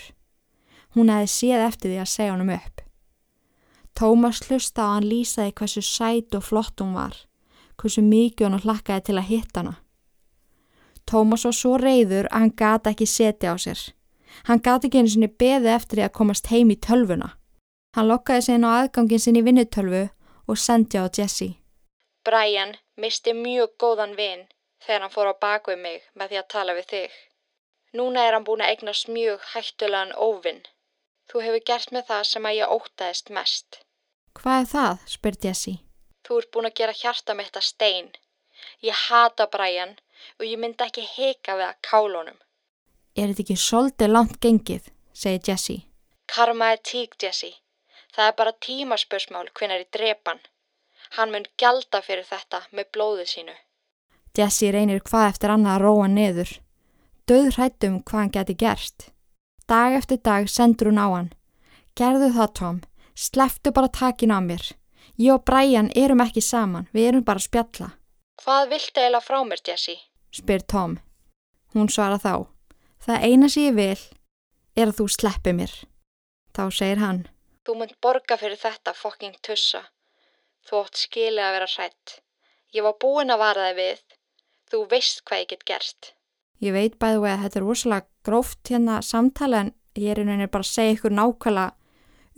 Hún 0.95 1.11
hefði 1.13 1.31
séð 1.33 1.65
eftir 1.67 1.91
því 1.91 1.99
að 2.03 2.11
segja 2.13 2.35
honum 2.35 2.53
upp. 2.55 2.83
Tómas 3.97 4.43
hlusta 4.45 4.85
á 4.85 4.89
hann 4.95 5.09
lýsaði 5.09 5.55
hversu 5.57 5.81
sæt 5.81 6.35
og 6.37 6.45
flott 6.45 6.81
hún 6.81 6.93
var, 6.93 7.15
hversu 7.81 8.03
mikið 8.05 8.47
hann 8.47 8.63
hlakkaði 8.63 9.05
til 9.07 9.17
að 9.17 9.29
hitta 9.31 9.63
hana. 9.63 9.75
Tómas 11.07 11.45
var 11.47 11.55
svo 11.55 11.77
reyður 11.81 12.27
að 12.29 12.43
hann 12.43 12.55
gata 12.61 12.91
ekki 12.93 13.07
setja 13.07 13.53
á 13.53 13.57
sér. 13.57 13.79
Hann 14.47 14.61
gata 14.61 14.87
ekki 14.87 15.01
einu 15.01 15.09
sinni 15.13 15.29
beði 15.31 15.71
eftir 15.73 15.99
því 15.99 16.05
að 16.05 16.15
komast 16.19 16.51
heim 16.51 16.71
í 16.73 16.77
tölvuna. 16.87 17.31
Hann 17.95 18.09
lokkaði 18.11 18.43
sig 18.45 18.59
inn 18.59 18.67
á 18.67 18.71
aðgangin 18.75 19.23
sinni 19.23 19.41
í 19.41 19.47
vinnutölvu 19.47 20.03
og 20.47 20.59
sendi 20.61 20.99
á 21.01 21.09
Jesse. 21.09 21.55
Brian 22.27 22.75
misti 23.01 23.33
mjög 23.33 23.73
góðan 23.81 24.17
vinn 24.19 24.45
þegar 24.85 25.05
hann 25.05 25.13
fór 25.15 25.31
á 25.31 25.35
bakvið 25.41 25.79
mig 25.81 26.03
með 26.13 26.33
því 26.33 26.39
að 26.41 26.49
tala 26.53 26.75
við 26.77 26.89
þig. 26.91 27.13
Núna 27.97 28.27
er 28.27 28.35
hann 28.35 28.45
búin 28.47 28.61
að 28.61 28.73
eignast 28.75 29.07
mjög 29.09 29.45
hættulegan 29.53 30.13
óvinn. 30.13 30.61
Þú 31.27 31.43
hefur 31.43 31.63
gert 31.69 31.91
með 31.91 32.07
það 32.09 32.23
sem 32.31 32.47
að 32.47 32.57
ég 32.57 32.73
ótaðist 32.77 33.29
mest. 33.35 33.79
Hvað 34.37 34.61
er 34.61 34.69
það? 34.71 35.05
spyr 35.13 35.37
Jesse. 35.43 35.75
Þú 36.27 36.39
ert 36.41 36.51
búin 36.53 36.69
að 36.69 36.77
gera 36.79 36.95
hjarta 37.01 37.35
mitt 37.35 37.57
að 37.57 37.67
stein. 37.67 38.09
Ég 38.83 39.05
hata 39.07 39.47
Brian 39.51 39.95
og 40.39 40.45
ég 40.47 40.59
myndi 40.59 40.85
ekki 40.85 41.05
heika 41.15 41.57
við 41.59 41.67
að 41.69 41.79
kálunum. 41.89 42.39
Er 43.17 43.31
þetta 43.31 43.43
ekki 43.43 43.57
svolítið 43.57 44.13
langt 44.13 44.37
gengið, 44.43 44.91
segir 45.13 45.51
Jesse. 45.51 45.77
Karma 46.27 46.71
er 46.75 46.81
tík, 46.83 47.15
Jesse. 47.21 47.53
Það 48.13 48.29
er 48.29 48.37
bara 48.37 48.53
tímaspörsmál 48.65 49.47
hvenar 49.57 49.83
í 49.83 49.89
drepan. 49.93 50.39
Hann 51.17 51.31
mun 51.31 51.47
gjalda 51.59 52.01
fyrir 52.03 52.27
þetta 52.27 52.63
með 52.71 52.91
blóðið 52.95 53.29
sínu. 53.33 53.55
Jesse 54.37 54.71
reynir 54.71 55.01
hvað 55.01 55.29
eftir 55.31 55.53
annað 55.53 55.75
að 55.75 55.83
róa 55.85 56.07
niður. 56.13 56.51
Döð 57.27 57.47
hrættum 57.55 58.01
hvað 58.03 58.21
hann 58.21 58.33
geti 58.35 58.55
gerst. 58.63 59.09
Dag 59.67 59.93
eftir 59.97 60.19
dag 60.23 60.47
sendur 60.47 60.87
hún 60.91 60.99
á 61.01 61.07
hann. 61.11 61.29
Gerðu 61.95 62.29
það, 62.35 62.51
Tom. 62.59 62.77
Sleftu 63.15 63.73
bara 63.75 63.89
takin 63.91 64.31
á 64.31 64.39
mér. 64.39 64.63
Ég 65.19 65.33
og 65.33 65.43
Brian 65.43 65.89
erum 65.95 66.21
ekki 66.23 66.41
saman. 66.41 66.87
Við 66.93 67.07
erum 67.09 67.23
bara 67.27 67.41
að 67.41 67.47
spjalla. 67.49 67.87
Hvað 68.43 68.69
viltu 68.71 69.01
eiginlega 69.01 69.25
frá 69.25 69.39
mér, 69.43 69.61
Jesse? 69.67 69.97
spyr 70.31 70.61
Tom. 70.61 70.99
Hún 71.73 71.89
svara 71.89 72.19
þá. 72.21 72.47
Það 73.03 73.23
eina 73.27 73.49
sem 73.49 73.63
ég 73.67 73.75
vil 73.75 74.03
er 74.77 74.91
að 74.91 74.97
þú 74.99 75.07
sleppi 75.09 75.53
mér. 75.57 75.73
Þá 76.55 76.63
segir 76.79 77.01
hann. 77.01 77.23
Þú 77.65 77.75
munt 77.79 77.97
borga 78.01 78.37
fyrir 78.39 78.59
þetta 78.61 78.93
fokking 78.95 79.35
tussa. 79.43 79.83
Þú 80.67 80.83
ótt 80.83 81.01
skilið 81.01 81.43
að 81.43 81.55
vera 81.57 81.69
hrætt. 81.73 82.19
Ég 82.75 82.85
var 82.85 82.95
búin 83.01 83.33
að 83.33 83.41
vara 83.43 83.67
þig 83.69 83.79
við. 83.81 84.03
Þú 84.71 84.79
veist 84.91 85.23
hvað 85.27 85.43
ég 85.43 85.51
get 85.51 85.65
gerst. 85.67 86.13
Ég 86.63 86.73
veit 86.75 86.97
bæðu 86.99 87.27
að 87.27 87.43
þetta 87.45 87.59
er 87.59 87.65
rosalega 87.67 88.07
gróft 88.27 88.71
hérna 88.71 88.99
samtala 89.01 89.63
en 89.65 89.73
ég 89.97 90.11
er 90.11 90.21
einhvern 90.21 90.35
veginn 90.37 90.53
bara 90.53 90.67
að 90.67 90.73
segja 90.73 90.97
ykkur 90.97 91.15
nákvæmlega 91.17 91.73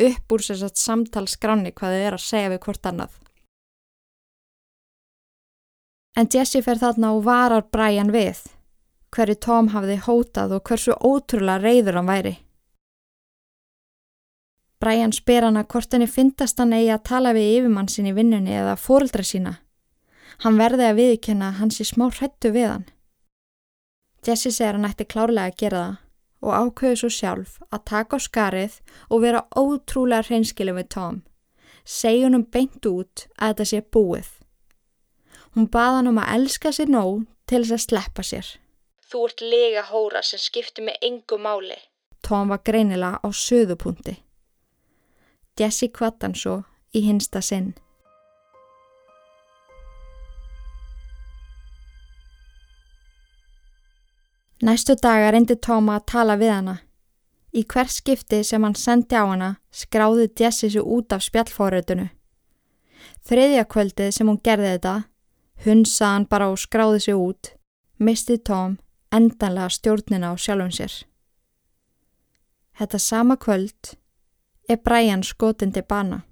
upp 0.10 0.36
úr 0.36 0.46
þess 0.46 0.68
að 0.68 0.78
samtalskranni 0.84 1.74
hvað 1.76 1.96
þau 1.96 2.06
er 2.06 2.18
að 2.18 2.28
segja 2.28 2.54
við 2.54 2.62
hvort 2.68 2.88
annað. 2.92 3.18
En 6.20 6.30
Jesse 6.32 6.62
fer 6.64 6.80
þarna 6.80 7.14
og 7.16 7.26
varar 7.28 7.68
Brian 7.72 8.14
við 8.16 8.46
hverju 9.16 9.40
Tom 9.42 9.72
hafði 9.74 9.98
hótað 10.06 10.54
og 10.58 10.70
hversu 10.70 10.94
ótrúlega 10.94 11.64
reyður 11.64 12.00
hann 12.00 12.10
væri. 12.10 12.36
Brian 14.80 15.12
spyr 15.12 15.48
hana 15.50 15.66
hvort 15.68 15.92
henni 15.94 16.08
fyndast 16.08 16.60
hann 16.62 16.76
eigi 16.76 16.92
að 16.94 17.08
tala 17.10 17.34
við 17.36 17.50
yfirmann 17.58 17.90
sinni 17.92 18.14
í 18.14 18.16
vinnunni 18.16 18.54
eða 18.56 18.78
fóruldra 18.80 19.26
sína. 19.28 19.58
Hann 20.46 20.60
verði 20.62 20.86
að 20.88 21.00
viðkjöna 21.02 21.52
hans 21.58 21.82
í 21.84 21.88
smá 21.90 22.06
hrettu 22.14 22.54
við 22.56 22.70
hann. 22.70 22.86
Jesse 24.26 24.52
segir 24.52 24.76
hann 24.76 24.88
ætti 24.90 25.08
klárlega 25.08 25.52
að 25.52 25.60
gera 25.64 25.82
það 25.84 25.98
og 26.40 26.56
ákveðu 26.56 27.00
svo 27.02 27.10
sjálf 27.12 27.58
að 27.68 27.86
taka 27.92 28.20
á 28.20 28.20
skarið 28.24 28.76
og 29.10 29.24
vera 29.24 29.46
ótrúlega 29.60 30.28
hreinskilu 30.28 30.76
við 30.78 30.88
Tom. 30.96 31.22
Segja 31.84 32.28
hann 32.28 32.40
um 32.40 32.46
beint 32.46 32.86
út 32.88 33.26
að 33.36 33.54
þetta 33.54 33.68
sé 33.72 33.82
búið. 33.96 34.30
Hún 35.56 35.68
baða 35.74 36.00
hann 36.00 36.12
um 36.12 36.22
að 36.22 36.34
elska 36.38 36.72
sér 36.76 36.92
nóg 36.94 37.26
til 37.50 37.64
þess 37.64 37.76
að 37.76 37.86
sleppa 37.86 38.24
sér. 38.24 38.48
Þú 39.10 39.26
ert 39.26 39.42
lega 39.42 39.84
hóra 39.90 40.22
sem 40.24 40.40
skipti 40.40 40.86
með 40.86 41.00
engu 41.10 41.40
máli. 41.42 41.80
Tom 42.22 42.52
var 42.52 42.62
greinilega 42.64 43.20
á 43.26 43.28
söðupunkti. 43.34 44.20
Jesse 45.60 45.90
kvattan 45.92 46.36
svo 46.36 46.62
í 46.94 47.02
hinsta 47.08 47.42
sinn. 47.42 47.74
Næstu 54.62 54.96
daga 55.00 55.32
reyndi 55.32 55.56
Tóma 55.56 55.96
að 56.00 56.06
tala 56.12 56.36
við 56.36 56.52
hana. 56.52 56.76
Í 57.56 57.64
hver 57.64 57.88
skipti 57.88 58.42
sem 58.44 58.64
hann 58.64 58.76
sendi 58.76 59.16
á 59.16 59.24
hana 59.24 59.54
skráði 59.72 60.28
Jesse 60.36 60.68
svo 60.70 60.84
út 60.98 61.16
af 61.16 61.24
spjallfóruðinu. 61.24 62.10
Þriðja 63.24 63.64
kvöldið 63.72 64.12
sem 64.12 64.28
hún 64.28 64.42
gerði 64.44 64.74
þetta, 64.76 64.96
hunsa 65.64 66.12
hann 66.12 66.28
bara 66.28 66.52
og 66.52 66.60
skráði 66.60 67.00
sig 67.08 67.16
út, 67.16 67.54
misti 67.98 68.38
Tóm 68.38 68.78
endanlega 69.16 69.72
stjórnina 69.72 70.32
á 70.32 70.36
sjálfum 70.36 70.76
sér. 70.76 70.94
Þetta 72.76 73.00
sama 73.00 73.36
kvöld 73.40 73.96
er 74.70 74.84
Brian 74.84 75.24
skotin 75.24 75.72
til 75.72 75.88
bana. 75.88 76.24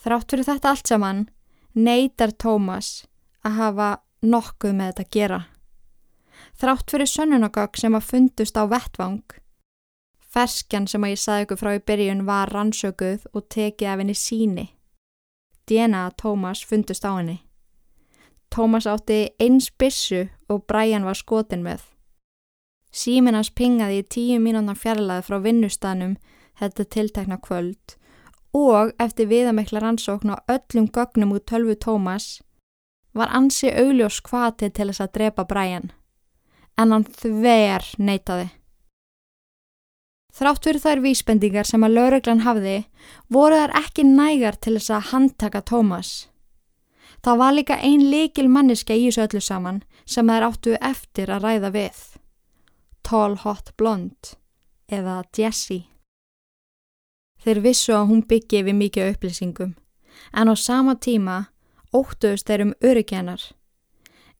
Þrátt 0.00 0.30
fyrir 0.30 0.46
þetta 0.46 0.70
allt 0.70 0.86
saman 0.88 1.28
neytar 1.74 2.32
Tómas 2.32 3.04
að 3.44 3.58
hafa 3.58 3.90
nokkuð 4.22 4.76
með 4.78 4.92
þetta 4.92 5.08
að 5.08 5.16
gera. 5.18 5.40
Þrátt 6.60 6.92
fyrir 6.92 7.08
sönnunagögg 7.08 7.78
sem 7.80 7.94
að 7.96 8.04
fundust 8.04 8.58
á 8.60 8.68
vettvang, 8.68 9.22
ferskjan 10.28 10.84
sem 10.90 11.04
að 11.06 11.14
ég 11.14 11.20
saði 11.22 11.44
ykkur 11.46 11.58
frá 11.60 11.70
í 11.72 11.84
byrjun 11.88 12.26
var 12.26 12.50
rannsökuð 12.52 13.22
og 13.32 13.46
tekið 13.48 13.88
af 13.88 14.02
henni 14.02 14.16
síni. 14.18 14.64
DNA 15.64 16.02
Tómas 16.20 16.60
fundust 16.60 17.06
á 17.08 17.16
henni. 17.16 17.38
Tómas 18.52 18.84
átti 18.84 19.30
eins 19.40 19.70
bissu 19.72 20.26
og 20.52 20.66
Brian 20.68 21.06
var 21.08 21.16
skotin 21.16 21.64
með. 21.64 21.80
Síminans 22.92 23.48
pingaði 23.56 24.02
í 24.02 24.08
tíu 24.12 24.40
mínúna 24.42 24.74
fjarlæði 24.76 25.24
frá 25.30 25.38
vinnustanum 25.40 26.18
þetta 26.60 26.84
tiltekna 26.84 27.38
kvöld 27.40 27.94
og 28.52 28.92
eftir 29.00 29.30
viðamekla 29.30 29.80
rannsókn 29.80 30.34
á 30.34 30.44
öllum 30.44 30.90
gögnum 30.92 31.32
út 31.38 31.46
tölvu 31.48 31.78
Tómas 31.80 32.42
var 33.16 33.32
ansi 33.32 33.72
augljós 33.72 34.20
kvatið 34.20 34.74
til 34.74 34.88
þess 34.90 35.06
að 35.06 35.14
drepa 35.16 35.46
Brian 35.48 35.88
en 36.78 36.92
hann 36.92 37.04
þver 37.04 37.86
neytaði. 37.98 38.48
Þrátt 40.30 40.64
fyrir 40.64 40.82
þær 40.84 41.00
vísbendingar 41.04 41.66
sem 41.66 41.82
að 41.84 41.96
lauruglan 41.98 42.44
hafði 42.46 42.76
voru 43.32 43.58
þær 43.58 43.74
ekki 43.82 44.04
nægar 44.06 44.56
til 44.62 44.76
þess 44.78 44.92
að 44.94 45.08
handtaka 45.10 45.62
Tómas. 45.66 46.12
Það 47.20 47.40
var 47.42 47.52
líka 47.56 47.76
ein 47.84 48.06
likil 48.12 48.48
manniska 48.48 48.94
í 48.96 49.08
þessu 49.08 49.26
öllu 49.26 49.42
saman 49.44 49.82
sem 50.06 50.30
þær 50.30 50.46
áttu 50.46 50.76
eftir 50.80 51.32
að 51.34 51.44
ræða 51.44 51.70
við. 51.74 51.98
Tall 53.02 53.36
Hot 53.42 53.74
Blonde 53.76 54.36
eða 54.88 55.24
Jessie. 55.36 55.88
Þeir 57.44 57.62
vissu 57.64 57.94
að 57.96 58.08
hún 58.12 58.24
byggi 58.28 58.62
við 58.64 58.76
mikið 58.78 59.12
upplýsingum 59.14 59.74
en 60.36 60.52
á 60.52 60.54
sama 60.56 60.94
tíma 60.94 61.50
óttuðust 61.92 62.46
þeir 62.46 62.66
um 62.68 62.74
öryggenar. 62.84 63.42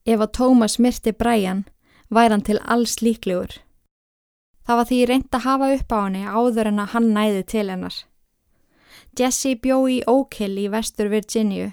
Ef 0.06 0.20
að 0.20 0.32
Tómas 0.38 0.78
myrti 0.78 1.12
Brian 1.12 1.64
væri 2.10 2.34
hann 2.34 2.46
til 2.46 2.60
alls 2.66 3.00
líklegur. 3.02 3.58
Það 4.66 4.78
var 4.78 4.86
því 4.90 5.00
reynd 5.08 5.34
að 5.34 5.46
hafa 5.46 5.68
upp 5.74 5.92
á 5.94 5.98
henni 6.04 6.22
áður 6.26 6.70
en 6.70 6.82
að 6.82 6.92
hann 6.94 7.12
næði 7.14 7.42
til 7.52 7.66
hennar. 7.70 7.96
Jesse 9.18 9.56
bjó 9.58 9.78
í 9.90 10.00
Oak 10.06 10.36
Hill 10.38 10.56
í 10.60 10.68
vestur 10.70 11.10
Virginíu. 11.10 11.72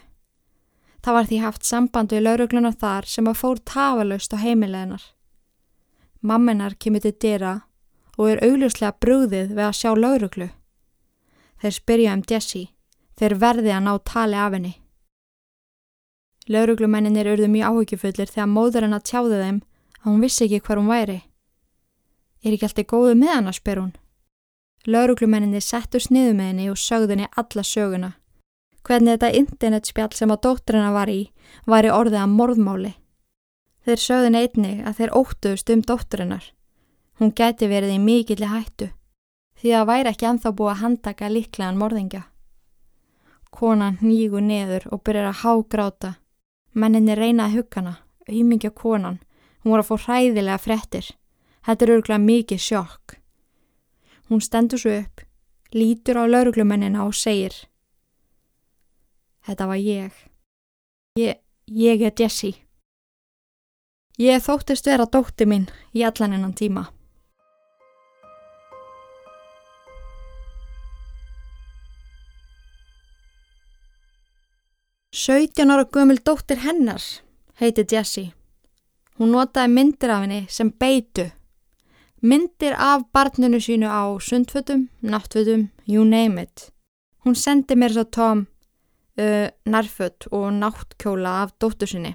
Það 1.03 1.17
var 1.17 1.27
því 1.29 1.37
haft 1.43 1.67
samband 1.67 2.13
við 2.13 2.25
laurugluna 2.25 2.71
þar 2.73 3.05
sem 3.05 3.27
að 3.29 3.39
fór 3.41 3.61
tafalaust 3.61 4.33
á 4.33 4.37
heimileginar. 4.41 5.03
Mamminar 6.21 6.75
kemur 6.81 7.05
til 7.05 7.13
dyrra 7.21 7.53
og 8.17 8.31
er 8.31 8.41
augljóslega 8.43 8.97
brúðið 8.97 9.53
við 9.53 9.63
að 9.67 9.77
sjá 9.77 9.91
lauruglu. 9.93 10.49
Þeir 11.61 11.73
spyrja 11.77 12.17
um 12.17 12.25
Jessie, 12.25 12.71
þeir 13.17 13.37
verði 13.41 13.71
að 13.73 13.85
ná 13.85 13.93
tali 14.05 14.37
af 14.37 14.57
henni. 14.57 14.73
Lauruglumenninir 16.47 17.29
urðu 17.33 17.47
mjög 17.51 17.69
áhugifullir 17.71 18.31
þegar 18.31 18.49
móður 18.49 18.87
henn 18.87 18.97
að 18.97 19.07
tjáðu 19.11 19.39
þeim 19.41 19.61
að 20.07 20.13
hún 20.13 20.23
vissi 20.23 20.45
ekki 20.45 20.63
hver 20.63 20.79
hún 20.79 20.87
væri. 20.87 21.17
Er 22.43 22.53
ekki 22.55 22.67
alltaf 22.69 22.87
góðu 22.87 23.15
með 23.19 23.33
hann 23.33 23.51
að 23.51 23.57
spyr 23.59 23.81
hún? 23.81 23.95
Lauruglumenninir 24.87 25.63
settur 25.65 25.99
sniðu 25.99 26.35
með 26.37 26.51
henni 26.51 26.69
og 26.71 26.79
sögðu 26.79 27.17
henni 27.17 27.27
alla 27.35 27.63
söguna. 27.67 28.11
Hvernig 28.87 29.17
þetta 29.17 29.33
internetspjall 29.35 30.13
sem 30.15 30.31
að 30.31 30.43
dótturina 30.45 30.93
var 30.95 31.11
í 31.11 31.25
var 31.67 31.83
í 31.83 31.91
orðið 31.91 32.21
að 32.21 32.35
morðmáli. 32.37 32.93
Þeir 33.83 34.03
sögðin 34.03 34.39
einni 34.39 34.71
að 34.87 35.01
þeir 35.01 35.17
óttuðust 35.19 35.73
um 35.75 35.83
dótturinnar. 35.83 36.45
Hún 37.19 37.33
geti 37.35 37.67
verið 37.67 37.97
í 37.97 37.99
mikilli 37.99 38.47
hættu 38.47 38.93
því 39.57 39.73
að 39.73 39.87
væri 39.89 40.11
ekki 40.13 40.27
anþá 40.29 40.53
búið 40.53 40.71
að 40.71 40.81
handtaka 40.83 41.29
líklegan 41.33 41.79
morðingja. 41.81 42.23
Konan 43.51 43.97
nýgu 44.05 44.39
neður 44.43 44.85
og 44.93 45.01
byrjar 45.03 45.31
að 45.31 45.39
hágráta. 45.41 46.11
Menninni 46.77 47.15
reynaði 47.17 47.57
huggana, 47.57 47.95
auðmingja 48.29 48.69
konan. 48.69 49.17
Hún 49.67 49.73
voru 49.73 49.83
að 49.83 49.87
fá 49.89 50.05
hræðilega 50.07 50.61
frettir. 50.63 51.07
Þetta 51.67 51.83
er 51.83 51.89
örgulega 51.97 52.23
mikið 52.23 52.59
sjokk. 52.63 53.15
Hún 54.31 54.39
stendur 54.39 54.79
svo 54.79 54.93
upp, 54.95 55.23
lítur 55.75 56.15
á 56.15 56.23
lauruglumennina 56.23 57.03
og 57.03 57.11
segir 57.11 57.51
Þetta 59.43 59.67
var 59.67 59.81
ég. 59.83 60.15
Ég, 61.19 61.41
ég 61.67 62.05
er 62.07 62.15
Jessie. 62.15 62.63
Ég 64.15 64.39
þóttist 64.47 64.87
vera 64.87 65.03
dótti 65.03 65.43
mín 65.43 65.67
í 65.91 66.07
allan 66.07 66.39
innan 66.39 66.55
tíma. 66.55 66.85
Sautján 75.11 75.75
ára 75.75 75.83
gömul 75.91 76.23
dóttir 76.23 76.63
hennar 76.63 77.03
heiti 77.59 77.83
Jessie. 77.83 78.36
Hún 79.17 79.33
notaði 79.33 79.73
myndir 79.73 80.13
af 80.13 80.23
henni 80.25 80.45
sem 80.49 80.69
beitu. 80.69 81.25
Myndir 82.21 82.75
af 82.77 83.07
barninu 83.13 83.57
sínu 83.61 83.89
á 83.89 84.05
sundfötum, 84.21 84.89
náttfötum, 85.01 85.69
you 85.87 86.05
name 86.05 86.41
it. 86.41 86.71
Hún 87.25 87.35
sendi 87.35 87.75
mér 87.75 87.93
svo 87.93 88.03
tóm 88.03 88.45
uh, 89.17 89.47
nærfött 89.65 90.27
og 90.31 90.53
náttkjóla 90.53 91.41
af 91.43 91.51
dóttur 91.59 91.89
sinni. 91.89 92.13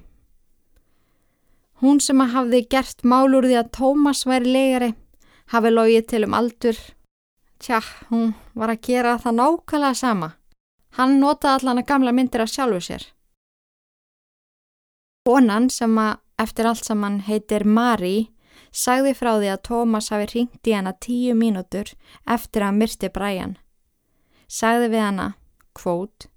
Hún 1.83 1.99
sem 1.99 2.21
að 2.23 2.33
hafði 2.35 2.61
gert 2.71 3.03
mál 3.03 3.35
úr 3.35 3.43
því 3.49 3.57
að 3.59 3.71
Tómas 3.75 4.23
væri 4.23 4.53
legari, 4.55 4.93
hafi 5.51 5.71
logið 5.71 6.05
til 6.07 6.23
um 6.27 6.35
aldur. 6.37 6.77
Tja, 7.59 7.81
hún 8.07 8.31
var 8.55 8.71
að 8.71 8.83
gera 8.87 9.17
það 9.19 9.35
nákvæmlega 9.39 9.99
sama. 9.99 10.29
Hann 10.95 11.19
notaði 11.19 11.59
allan 11.59 11.81
að 11.81 11.89
gamla 11.89 12.13
myndir 12.15 12.43
af 12.43 12.51
sjálfu 12.53 12.79
sér. 12.87 13.03
Konan 15.27 15.69
sem 15.71 15.97
að 15.99 16.19
eftir 16.41 16.67
allt 16.69 16.85
saman 16.85 17.21
heitir 17.27 17.65
Mari 17.65 18.33
sagði 18.73 19.13
frá 19.17 19.35
því 19.37 19.49
að 19.53 19.63
Tómas 19.67 20.09
hafi 20.13 20.29
ringt 20.33 20.67
í 20.67 20.75
hana 20.75 20.93
tíu 20.97 21.35
mínútur 21.37 21.93
eftir 22.25 22.65
að 22.65 22.79
myrti 22.79 23.09
Brian. 23.13 23.57
Sagði 24.47 24.89
við 24.93 25.05
hana, 25.05 25.27
kvót, 25.77 26.27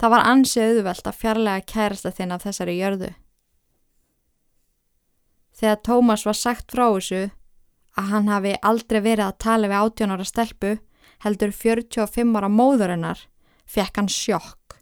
það 0.00 0.12
var 0.12 0.28
ansið 0.32 0.66
auðvelt 0.70 1.08
að 1.08 1.20
fjarlæga 1.22 1.64
kærasta 1.72 2.12
þinn 2.12 2.36
af 2.36 2.44
þessari 2.44 2.76
jörðu. 2.78 3.12
Þegar 5.56 5.82
Tómas 5.88 6.26
var 6.28 6.36
sagt 6.36 6.72
frá 6.72 6.84
þessu 6.90 7.22
að 7.96 8.10
hann 8.12 8.28
hafi 8.28 8.52
aldrei 8.60 9.00
verið 9.00 9.24
að 9.26 9.38
tala 9.40 9.70
við 9.72 9.80
18 9.80 10.12
ára 10.12 10.28
stelpu 10.28 10.72
heldur 11.24 11.52
45 11.56 12.36
ára 12.36 12.50
móðurinnar, 12.52 13.22
fekk 13.64 14.02
hann 14.02 14.10
sjokk. 14.12 14.76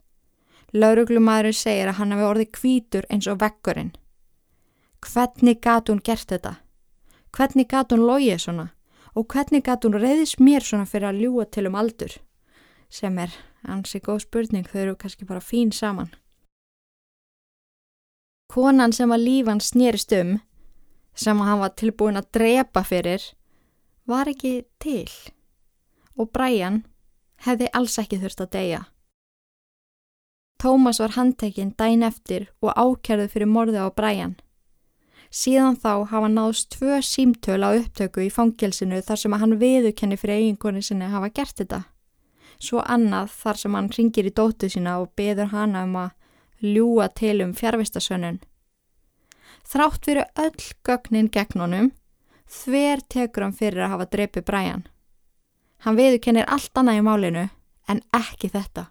Lauruglumæður 0.74 1.54
segir 1.54 1.92
að 1.92 2.00
hann 2.00 2.14
hafi 2.16 2.26
orðið 2.26 2.50
kvítur 2.58 3.06
eins 3.06 3.28
og 3.30 3.38
vekkurinn. 3.38 3.92
Hvernig 5.04 5.60
gat 5.60 5.88
hún 5.88 6.00
gert 6.00 6.30
þetta? 6.32 6.56
Hvernig 7.36 7.68
gat 7.68 7.92
hún 7.92 8.06
logið 8.08 8.40
svona? 8.40 8.70
Og 9.14 9.28
hvernig 9.30 9.62
gat 9.66 9.84
hún 9.84 9.98
reyðis 10.00 10.38
mér 10.40 10.64
svona 10.64 10.88
fyrir 10.88 11.10
að 11.10 11.20
ljúa 11.22 11.44
til 11.46 11.68
um 11.68 11.76
aldur? 11.78 12.16
Sem 12.88 13.18
er 13.18 13.34
ansi 13.62 14.00
góð 14.00 14.24
spurning, 14.24 14.66
þau 14.66 14.80
eru 14.80 14.96
kannski 14.96 15.26
bara 15.28 15.44
fín 15.44 15.72
saman. 15.72 16.10
Konan 18.50 18.92
sem 18.92 19.12
að 19.12 19.24
lífan 19.28 19.60
snýrist 19.60 20.12
um 20.14 20.38
sem 21.14 21.38
hann 21.38 21.60
var 21.62 21.74
tilbúin 21.78 22.18
að 22.18 22.30
drepa 22.34 22.82
fyrir 22.86 23.22
var 24.06 24.28
ekki 24.30 24.64
til 24.82 25.08
og 26.18 26.30
Brian 26.34 26.82
hefði 27.46 27.70
alls 27.72 27.98
ekki 27.98 28.20
þurft 28.22 28.44
að 28.44 28.52
deyja. 28.56 28.82
Tómas 30.62 31.00
var 31.02 31.16
handtekinn 31.16 31.74
dæn 31.78 32.06
eftir 32.06 32.48
og 32.62 32.72
ákjærðu 32.72 33.28
fyrir 33.32 33.50
morði 33.50 33.82
á 33.82 33.88
Brian. 33.90 34.36
Síðan 35.34 35.74
þá 35.82 36.06
hafa 36.12 36.28
náðst 36.30 36.68
tvö 36.76 37.00
símtöl 37.02 37.58
á 37.66 37.74
upptöku 37.74 38.22
í 38.22 38.30
fangelsinu 38.30 39.00
þar 39.02 39.18
sem 39.18 39.34
hann 39.34 39.56
viðukenni 39.58 40.18
fyrir 40.20 40.38
eiginkonni 40.38 40.82
sinni 40.86 41.08
hafa 41.10 41.32
gert 41.34 41.58
þetta. 41.58 41.80
Svo 42.62 42.84
annað 42.86 43.32
þar 43.40 43.58
sem 43.58 43.74
hann 43.74 43.90
ringir 43.96 44.28
í 44.30 44.34
dóttu 44.34 44.70
sína 44.70 45.00
og 45.02 45.10
beður 45.18 45.50
hana 45.50 45.82
um 45.88 45.98
að 46.04 46.12
ljúa 46.62 47.08
til 47.18 47.40
um 47.42 47.50
fjárvistasönnun. 47.58 48.38
Þrátt 49.66 50.06
fyrir 50.06 50.30
öll 50.38 50.70
gögnin 50.86 51.32
gegn 51.34 51.64
honum, 51.64 51.90
þver 52.46 53.02
tekur 53.10 53.48
hann 53.48 53.58
fyrir 53.58 53.88
að 53.88 53.94
hafa 53.96 54.08
dreipið 54.14 54.46
Brian. 54.46 54.86
Hann 55.82 55.98
viðurkennir 55.98 56.46
allt 56.46 56.78
annað 56.78 57.02
í 57.02 57.04
málinu 57.10 57.46
en 57.90 58.06
ekki 58.14 58.54
þetta. 58.54 58.86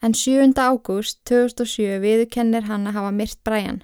En 0.00 0.16
7. 0.16 0.56
ágúst 0.56 1.20
2007 1.28 2.00
viðurkennir 2.00 2.64
hann 2.72 2.88
að 2.88 3.02
hafa 3.02 3.16
myrt 3.20 3.42
Brian. 3.44 3.82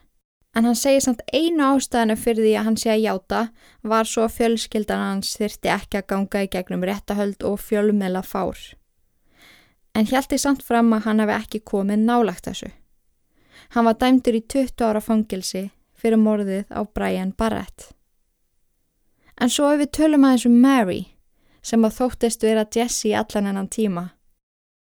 En 0.59 0.67
hann 0.67 0.75
segir 0.75 1.05
samt 1.05 1.21
einu 1.31 1.63
ástæðinu 1.63 2.17
fyrir 2.19 2.43
því 2.43 2.53
að 2.59 2.65
hann 2.67 2.77
sé 2.83 2.89
að 2.91 3.05
játa 3.05 3.43
var 3.87 4.09
svo 4.11 4.25
að 4.25 4.33
fjölskyldan 4.41 5.05
hans 5.05 5.37
þyrti 5.39 5.71
ekki 5.71 6.01
að 6.01 6.09
ganga 6.11 6.43
í 6.43 6.49
gegnum 6.51 6.83
réttahöld 6.89 7.45
og 7.47 7.61
fjölmela 7.63 8.25
fár. 8.27 8.59
En 9.95 10.09
hjælti 10.11 10.41
samt 10.43 10.67
fram 10.67 10.91
að 10.97 11.07
hann 11.07 11.23
hafi 11.23 11.37
ekki 11.37 11.63
komið 11.63 12.03
nálagt 12.09 12.51
þessu. 12.51 12.73
Hann 13.77 13.87
var 13.87 14.01
dæmdur 14.03 14.41
í 14.41 14.43
20 14.51 14.83
ára 14.89 15.05
fangilsi 15.05 15.69
fyrir 15.95 16.19
morðið 16.25 16.67
á 16.75 16.81
Brian 16.91 17.31
Barrett. 17.39 17.93
En 19.39 19.55
svo 19.55 19.71
ef 19.71 19.79
við 19.85 19.95
tölum 19.95 20.27
aðeins 20.27 20.51
um 20.51 20.59
Mary, 20.59 21.01
sem 21.63 21.87
að 21.87 22.01
þóttist 22.01 22.43
vera 22.43 22.67
Jessie 22.67 23.15
allan 23.15 23.47
ennan 23.53 23.71
tíma, 23.71 24.09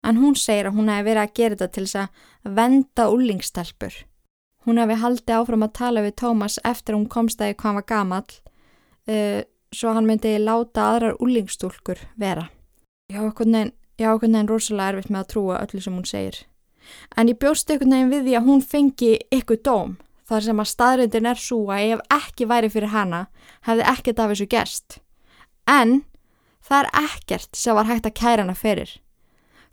en 0.03 0.19
hún 0.19 0.35
segir 0.35 0.67
að 0.67 0.81
hún 0.81 0.91
hefði 0.91 1.11
verið 1.13 1.23
að 1.23 1.35
gera 1.39 1.55
þetta 1.55 1.75
til 1.77 1.87
þess 1.87 2.01
að 2.03 2.55
venda 2.59 3.11
úlingstelpur. 3.15 4.05
Hún 4.67 4.81
hefði 4.81 4.99
haldið 5.01 5.37
áfram 5.39 5.65
að 5.65 5.77
tala 5.79 6.05
við 6.05 6.17
Thomas 6.21 6.59
eftir 6.65 6.97
hún 6.97 7.09
komst 7.09 7.41
að 7.41 7.55
hvað 7.55 7.69
hann 7.69 7.81
var 7.81 7.89
gamall, 7.89 8.31
uh, 9.09 9.41
svo 9.73 9.95
hann 9.97 10.09
myndi 10.09 10.37
láta 10.39 10.91
aðrar 10.91 11.17
úlingstúlkur 11.23 12.03
vera. 12.21 12.51
Já, 13.11 13.25
okkur 13.25 13.49
nefn 13.49 14.49
rosalega 14.49 14.97
erfitt 14.97 15.11
með 15.11 15.25
að 15.25 15.31
trúa 15.35 15.61
öllu 15.65 15.83
sem 15.83 15.97
hún 15.97 16.09
segir 16.09 16.45
en 17.17 17.29
ég 17.31 17.39
bjóst 17.41 17.71
einhvern 17.71 17.95
veginn 17.95 18.13
við 18.13 18.27
því 18.27 18.37
að 18.39 18.49
hún 18.49 18.63
fengi 18.65 19.11
ykkur 19.35 19.61
dóm 19.67 19.97
þar 20.31 20.47
sem 20.47 20.63
að 20.63 20.71
staðrindin 20.71 21.29
er 21.31 21.43
svo 21.43 21.61
að 21.75 21.95
ef 21.95 22.03
ekki 22.17 22.49
væri 22.51 22.71
fyrir 22.73 22.95
hana 22.95 23.23
hefði 23.67 23.87
ekkert 23.93 24.23
af 24.23 24.33
þessu 24.33 24.49
gerst. 24.51 24.99
En 25.67 26.03
það 26.63 26.85
er 26.85 26.91
ekkert 27.05 27.59
sem 27.59 27.77
var 27.77 27.89
hægt 27.89 28.07
að 28.07 28.19
kæra 28.21 28.45
hana 28.45 28.55
fyrir. 28.55 28.93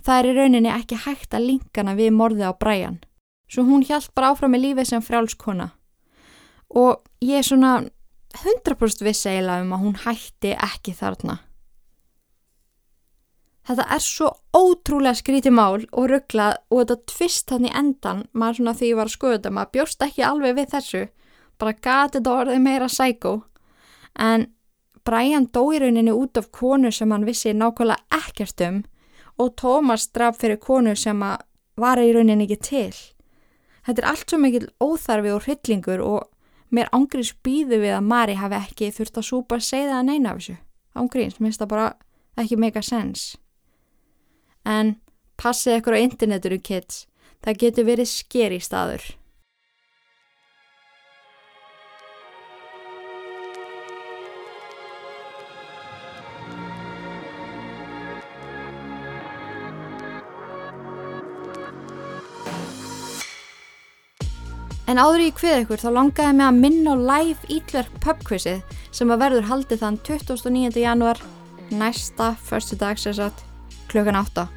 Það 0.01 0.19
er 0.19 0.29
í 0.29 0.33
rauninni 0.37 0.73
ekki 0.73 1.01
hægt 1.05 1.37
að 1.37 1.47
linkana 1.51 1.93
við 1.97 2.15
morðið 2.15 2.49
á 2.49 2.53
bræjan. 2.57 2.97
Svo 3.47 3.63
hún 3.63 3.85
hjælt 3.87 4.13
bara 4.15 4.33
áfram 4.33 4.51
með 4.55 4.65
lífið 4.65 4.89
sem 4.91 5.03
frjálskona. 5.03 5.69
Og 6.75 7.03
ég 7.23 7.39
er 7.39 7.47
svona 7.47 7.73
100% 8.35 9.05
viss 9.07 9.25
eiginlega 9.25 9.63
um 9.63 9.75
að 9.75 9.83
hún 9.85 9.99
hætti 10.03 10.53
ekki 10.53 10.93
þarna. 10.97 11.37
Þetta 13.67 13.85
er 13.91 14.03
svo 14.03 14.29
ótrúlega 14.55 15.19
skrítið 15.19 15.55
mál 15.55 15.81
og 15.91 16.05
rugglað 16.07 16.59
og 16.71 16.81
þetta 16.81 17.11
tvist 17.11 17.51
hann 17.51 17.67
í 17.67 17.71
endan, 17.75 18.21
maður 18.31 18.61
svona 18.61 18.75
því 18.79 18.91
ég 18.91 18.99
var 18.99 19.09
að 19.09 19.15
skoða 19.15 19.37
þetta, 19.37 19.51
maður 19.57 19.73
bjóst 19.75 20.05
ekki 20.05 20.23
alveg 20.23 20.55
við 20.55 20.69
þessu, 20.71 21.01
bara 21.59 21.73
gati 21.87 22.17
þetta 22.17 22.35
orðið 22.43 22.61
meira 22.63 22.87
sækó. 22.91 23.33
En 24.15 24.47
Brian 25.07 25.49
dó 25.51 25.65
í 25.75 25.81
rauninni 25.83 26.15
út 26.15 26.39
af 26.39 26.47
konu 26.55 26.93
sem 26.95 27.11
hann 27.11 27.27
vissi 27.27 27.51
nákvæmlega 27.55 28.21
ekkert 28.21 28.63
um 28.67 28.79
og 29.37 29.53
Thomas 29.59 30.07
draf 30.15 30.39
fyrir 30.41 30.59
konu 30.63 30.95
sem 30.95 31.19
var 31.19 32.01
í 32.01 32.09
rauninni 32.15 32.47
ekki 32.47 32.59
til. 32.63 32.95
Þetta 33.87 34.03
er 34.03 34.09
allt 34.11 34.29
svo 34.29 34.39
mikil 34.43 34.67
óþarfi 34.83 35.31
og 35.31 35.43
hryllingur 35.47 36.03
og 36.03 36.27
mér 36.75 36.91
ángríns 36.91 37.31
býðu 37.43 37.79
við 37.85 37.95
að 37.95 38.07
Mari 38.11 38.35
hafi 38.35 38.59
ekki 38.59 38.91
þurft 38.91 39.21
að 39.21 39.29
súpa 39.31 39.57
að 39.57 39.67
segja 39.71 39.93
það 39.95 40.07
neina 40.09 40.33
af 40.33 40.41
þessu. 40.41 40.57
Ángríns, 40.97 41.39
minnst 41.39 41.61
það 41.63 41.71
bara 41.71 41.89
ekki 42.37 42.59
make 42.59 42.79
a 42.79 42.83
sense 42.83 43.37
en 44.67 44.97
passið 45.39 45.79
ykkur 45.79 45.95
á 45.95 46.03
interneturu 46.03 46.59
kids, 46.59 47.05
það 47.45 47.61
getur 47.63 47.87
verið 47.87 48.11
skeri 48.11 48.59
staður. 48.63 49.03
En 64.87 64.99
áður 65.01 65.25
í 65.25 65.31
hvið 65.35 65.63
ykkur 65.63 65.81
þá 65.81 65.89
langaði 65.91 66.35
mig 66.37 66.47
að 66.47 66.59
minna 66.61 66.93
á 66.95 67.03
live 67.09 67.49
Ítverk 67.51 67.97
pubquizið 68.03 68.61
sem 68.95 69.11
að 69.11 69.25
verður 69.25 69.49
haldið 69.49 69.81
þann 69.83 69.99
29. 70.07 70.79
januar 70.79 71.19
næsta 71.75 72.35
förstu 72.47 72.77
dag 72.79 72.99
sérsagt 72.99 73.43
klukkan 73.91 74.15
8. 74.15 74.47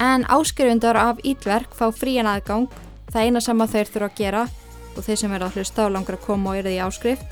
En 0.00 0.24
áskrifundar 0.24 0.96
af 0.96 1.20
Ídverk 1.22 1.74
fá 1.76 1.92
frían 1.94 2.26
aðgang, 2.26 2.68
það 3.12 3.22
eina 3.22 3.40
sem 3.40 3.60
að 3.60 3.76
þeir 3.76 3.90
þurfa 3.92 4.08
að 4.08 4.18
gera 4.18 4.42
og 4.96 5.04
þeir 5.06 5.18
sem 5.20 5.34
eru 5.36 5.46
að 5.46 5.58
hlusta 5.58 5.86
á 5.86 5.94
langar 5.94 6.16
að 6.18 6.24
koma 6.26 6.50
og 6.50 6.58
eru 6.58 6.72
því 6.72 6.80
áskrift. 6.86 7.28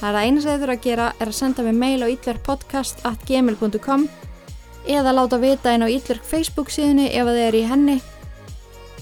Það 0.00 0.08
er 0.10 0.18
að 0.18 0.26
eina 0.26 0.40
sem 0.42 0.50
þeir 0.50 0.62
þurfa 0.64 0.76
að 0.76 0.84
gera 0.88 1.06
er 1.18 1.30
að 1.30 1.38
senda 1.38 1.64
mig 1.64 1.76
mail 1.78 2.02
á 2.04 2.12
idverkpodcast.gmail.com 2.12 4.08
eða 4.84 5.14
láta 5.16 5.40
vita 5.40 5.72
einn 5.72 5.86
á 5.86 5.88
Ídverk 5.88 6.26
Facebook 6.28 6.74
síðunni 6.74 7.08
ef 7.08 7.30
þeir 7.30 7.46
eru 7.46 7.62
í 7.62 7.68
henni 7.70 7.96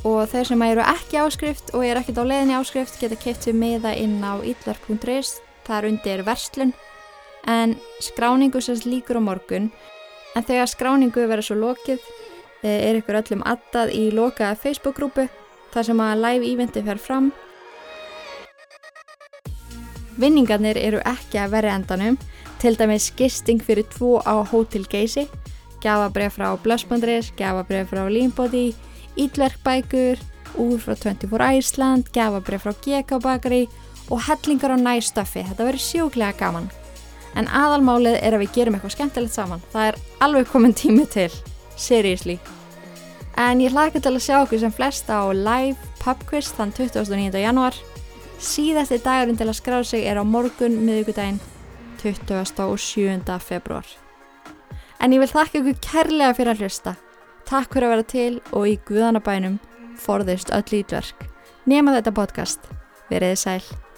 og 0.09 0.27
þeir 0.33 0.49
sem 0.49 0.63
eru 0.67 0.83
ekki 0.83 1.21
áskrift 1.23 1.71
og 1.77 1.85
eru 1.87 2.03
ekkert 2.03 2.19
á 2.19 2.25
leðinni 2.27 2.57
áskrift 2.59 2.99
geta 3.01 3.19
keitt 3.19 3.47
við 3.47 3.59
meða 3.61 3.95
inn 3.99 4.19
á 4.23 4.43
idverk.is, 4.43 5.37
það 5.67 5.77
er 5.79 5.89
undir 5.91 6.25
verslun. 6.27 6.73
En 7.47 7.77
skráningu 8.03 8.63
sérst 8.63 8.87
líkur 8.87 9.19
á 9.19 9.23
morgun. 9.23 9.71
En 10.35 10.47
þegar 10.47 10.71
skráningu 10.71 11.27
verður 11.29 11.47
svo 11.47 11.57
lokið 11.61 12.03
eh, 12.63 12.89
er 12.89 12.99
ykkur 12.99 13.21
öllum 13.21 13.47
addað 13.47 13.95
í 13.95 14.05
lokaða 14.15 14.59
Facebook-grúpu 14.59 15.29
þar 15.73 15.89
sem 15.89 16.05
að 16.05 16.23
live 16.27 16.53
eventi 16.53 16.85
fer 16.87 17.01
fram. 17.01 17.33
Vinningarnir 20.21 20.77
eru 20.77 21.01
ekki 21.09 21.41
að 21.41 21.55
verði 21.57 21.73
endanum, 21.73 22.17
til 22.61 22.77
dæmis 22.79 23.09
gisting 23.17 23.63
fyrir 23.65 23.87
tvo 23.91 24.19
á 24.23 24.45
Hotel 24.51 24.85
Geysi, 24.91 25.25
gafabref 25.83 26.37
frá 26.37 26.53
Blössbandris, 26.63 27.33
gafabref 27.39 27.89
frá 27.91 28.05
Leanbody, 28.07 28.75
Ídverkbækur, 29.17 30.21
úr 30.61 30.79
frá 30.81 30.95
24 30.97 31.51
Iceland, 31.59 32.13
gafabref 32.13 32.65
frá 32.65 32.73
GK 32.73 33.19
Bakari 33.23 33.67
og 34.11 34.23
hellingar 34.29 34.75
á 34.75 34.79
næstöfi. 34.81 35.45
Þetta 35.49 35.69
verður 35.69 35.85
sjóklega 35.89 36.39
gaman 36.39 36.71
en 37.39 37.49
aðalmálið 37.49 38.19
er 38.21 38.37
að 38.37 38.45
við 38.45 38.57
gerum 38.57 38.77
eitthvað 38.77 38.95
skemmtilegt 38.97 39.37
saman. 39.37 39.63
Það 39.73 39.89
er 39.91 40.01
alveg 40.25 40.51
komin 40.51 40.75
tími 40.77 41.07
til, 41.11 41.31
seriously. 41.77 42.39
En 43.41 43.63
ég 43.65 43.73
hlaka 43.73 44.01
til 44.03 44.13
að 44.13 44.25
sjá 44.27 44.37
okkur 44.43 44.61
sem 44.61 44.75
flesta 44.75 45.23
á 45.25 45.27
live 45.33 45.93
pubquiz 46.03 46.53
þann 46.57 46.75
29. 46.77 47.41
januar. 47.41 47.79
Síðasti 48.43 48.99
dagurinn 49.01 49.39
til 49.39 49.49
að 49.49 49.59
skrá 49.61 49.81
sig 49.87 50.05
er 50.05 50.21
á 50.21 50.25
morgun 50.27 50.81
miðugudaginn 50.85 51.41
27. 52.03 53.39
februar. 53.41 53.87
En 55.01 55.15
ég 55.15 55.23
vil 55.23 55.31
þakka 55.31 55.63
ykkur 55.63 55.81
kærlega 55.83 56.37
fyrir 56.37 56.53
að 56.53 56.65
hlusta. 56.65 56.97
Takk 57.53 57.75
fyrir 57.77 57.85
að 57.85 57.91
vera 57.93 58.05
til 58.09 58.37
og 58.57 58.63
í 58.65 58.79
guðanabænum 58.89 59.59
forðist 60.01 60.49
öll 60.57 60.79
ítverk. 60.79 61.27
Nema 61.69 61.93
þetta 61.99 62.15
podcast. 62.17 62.65
Verðið 63.11 63.35
sæl. 63.43 63.92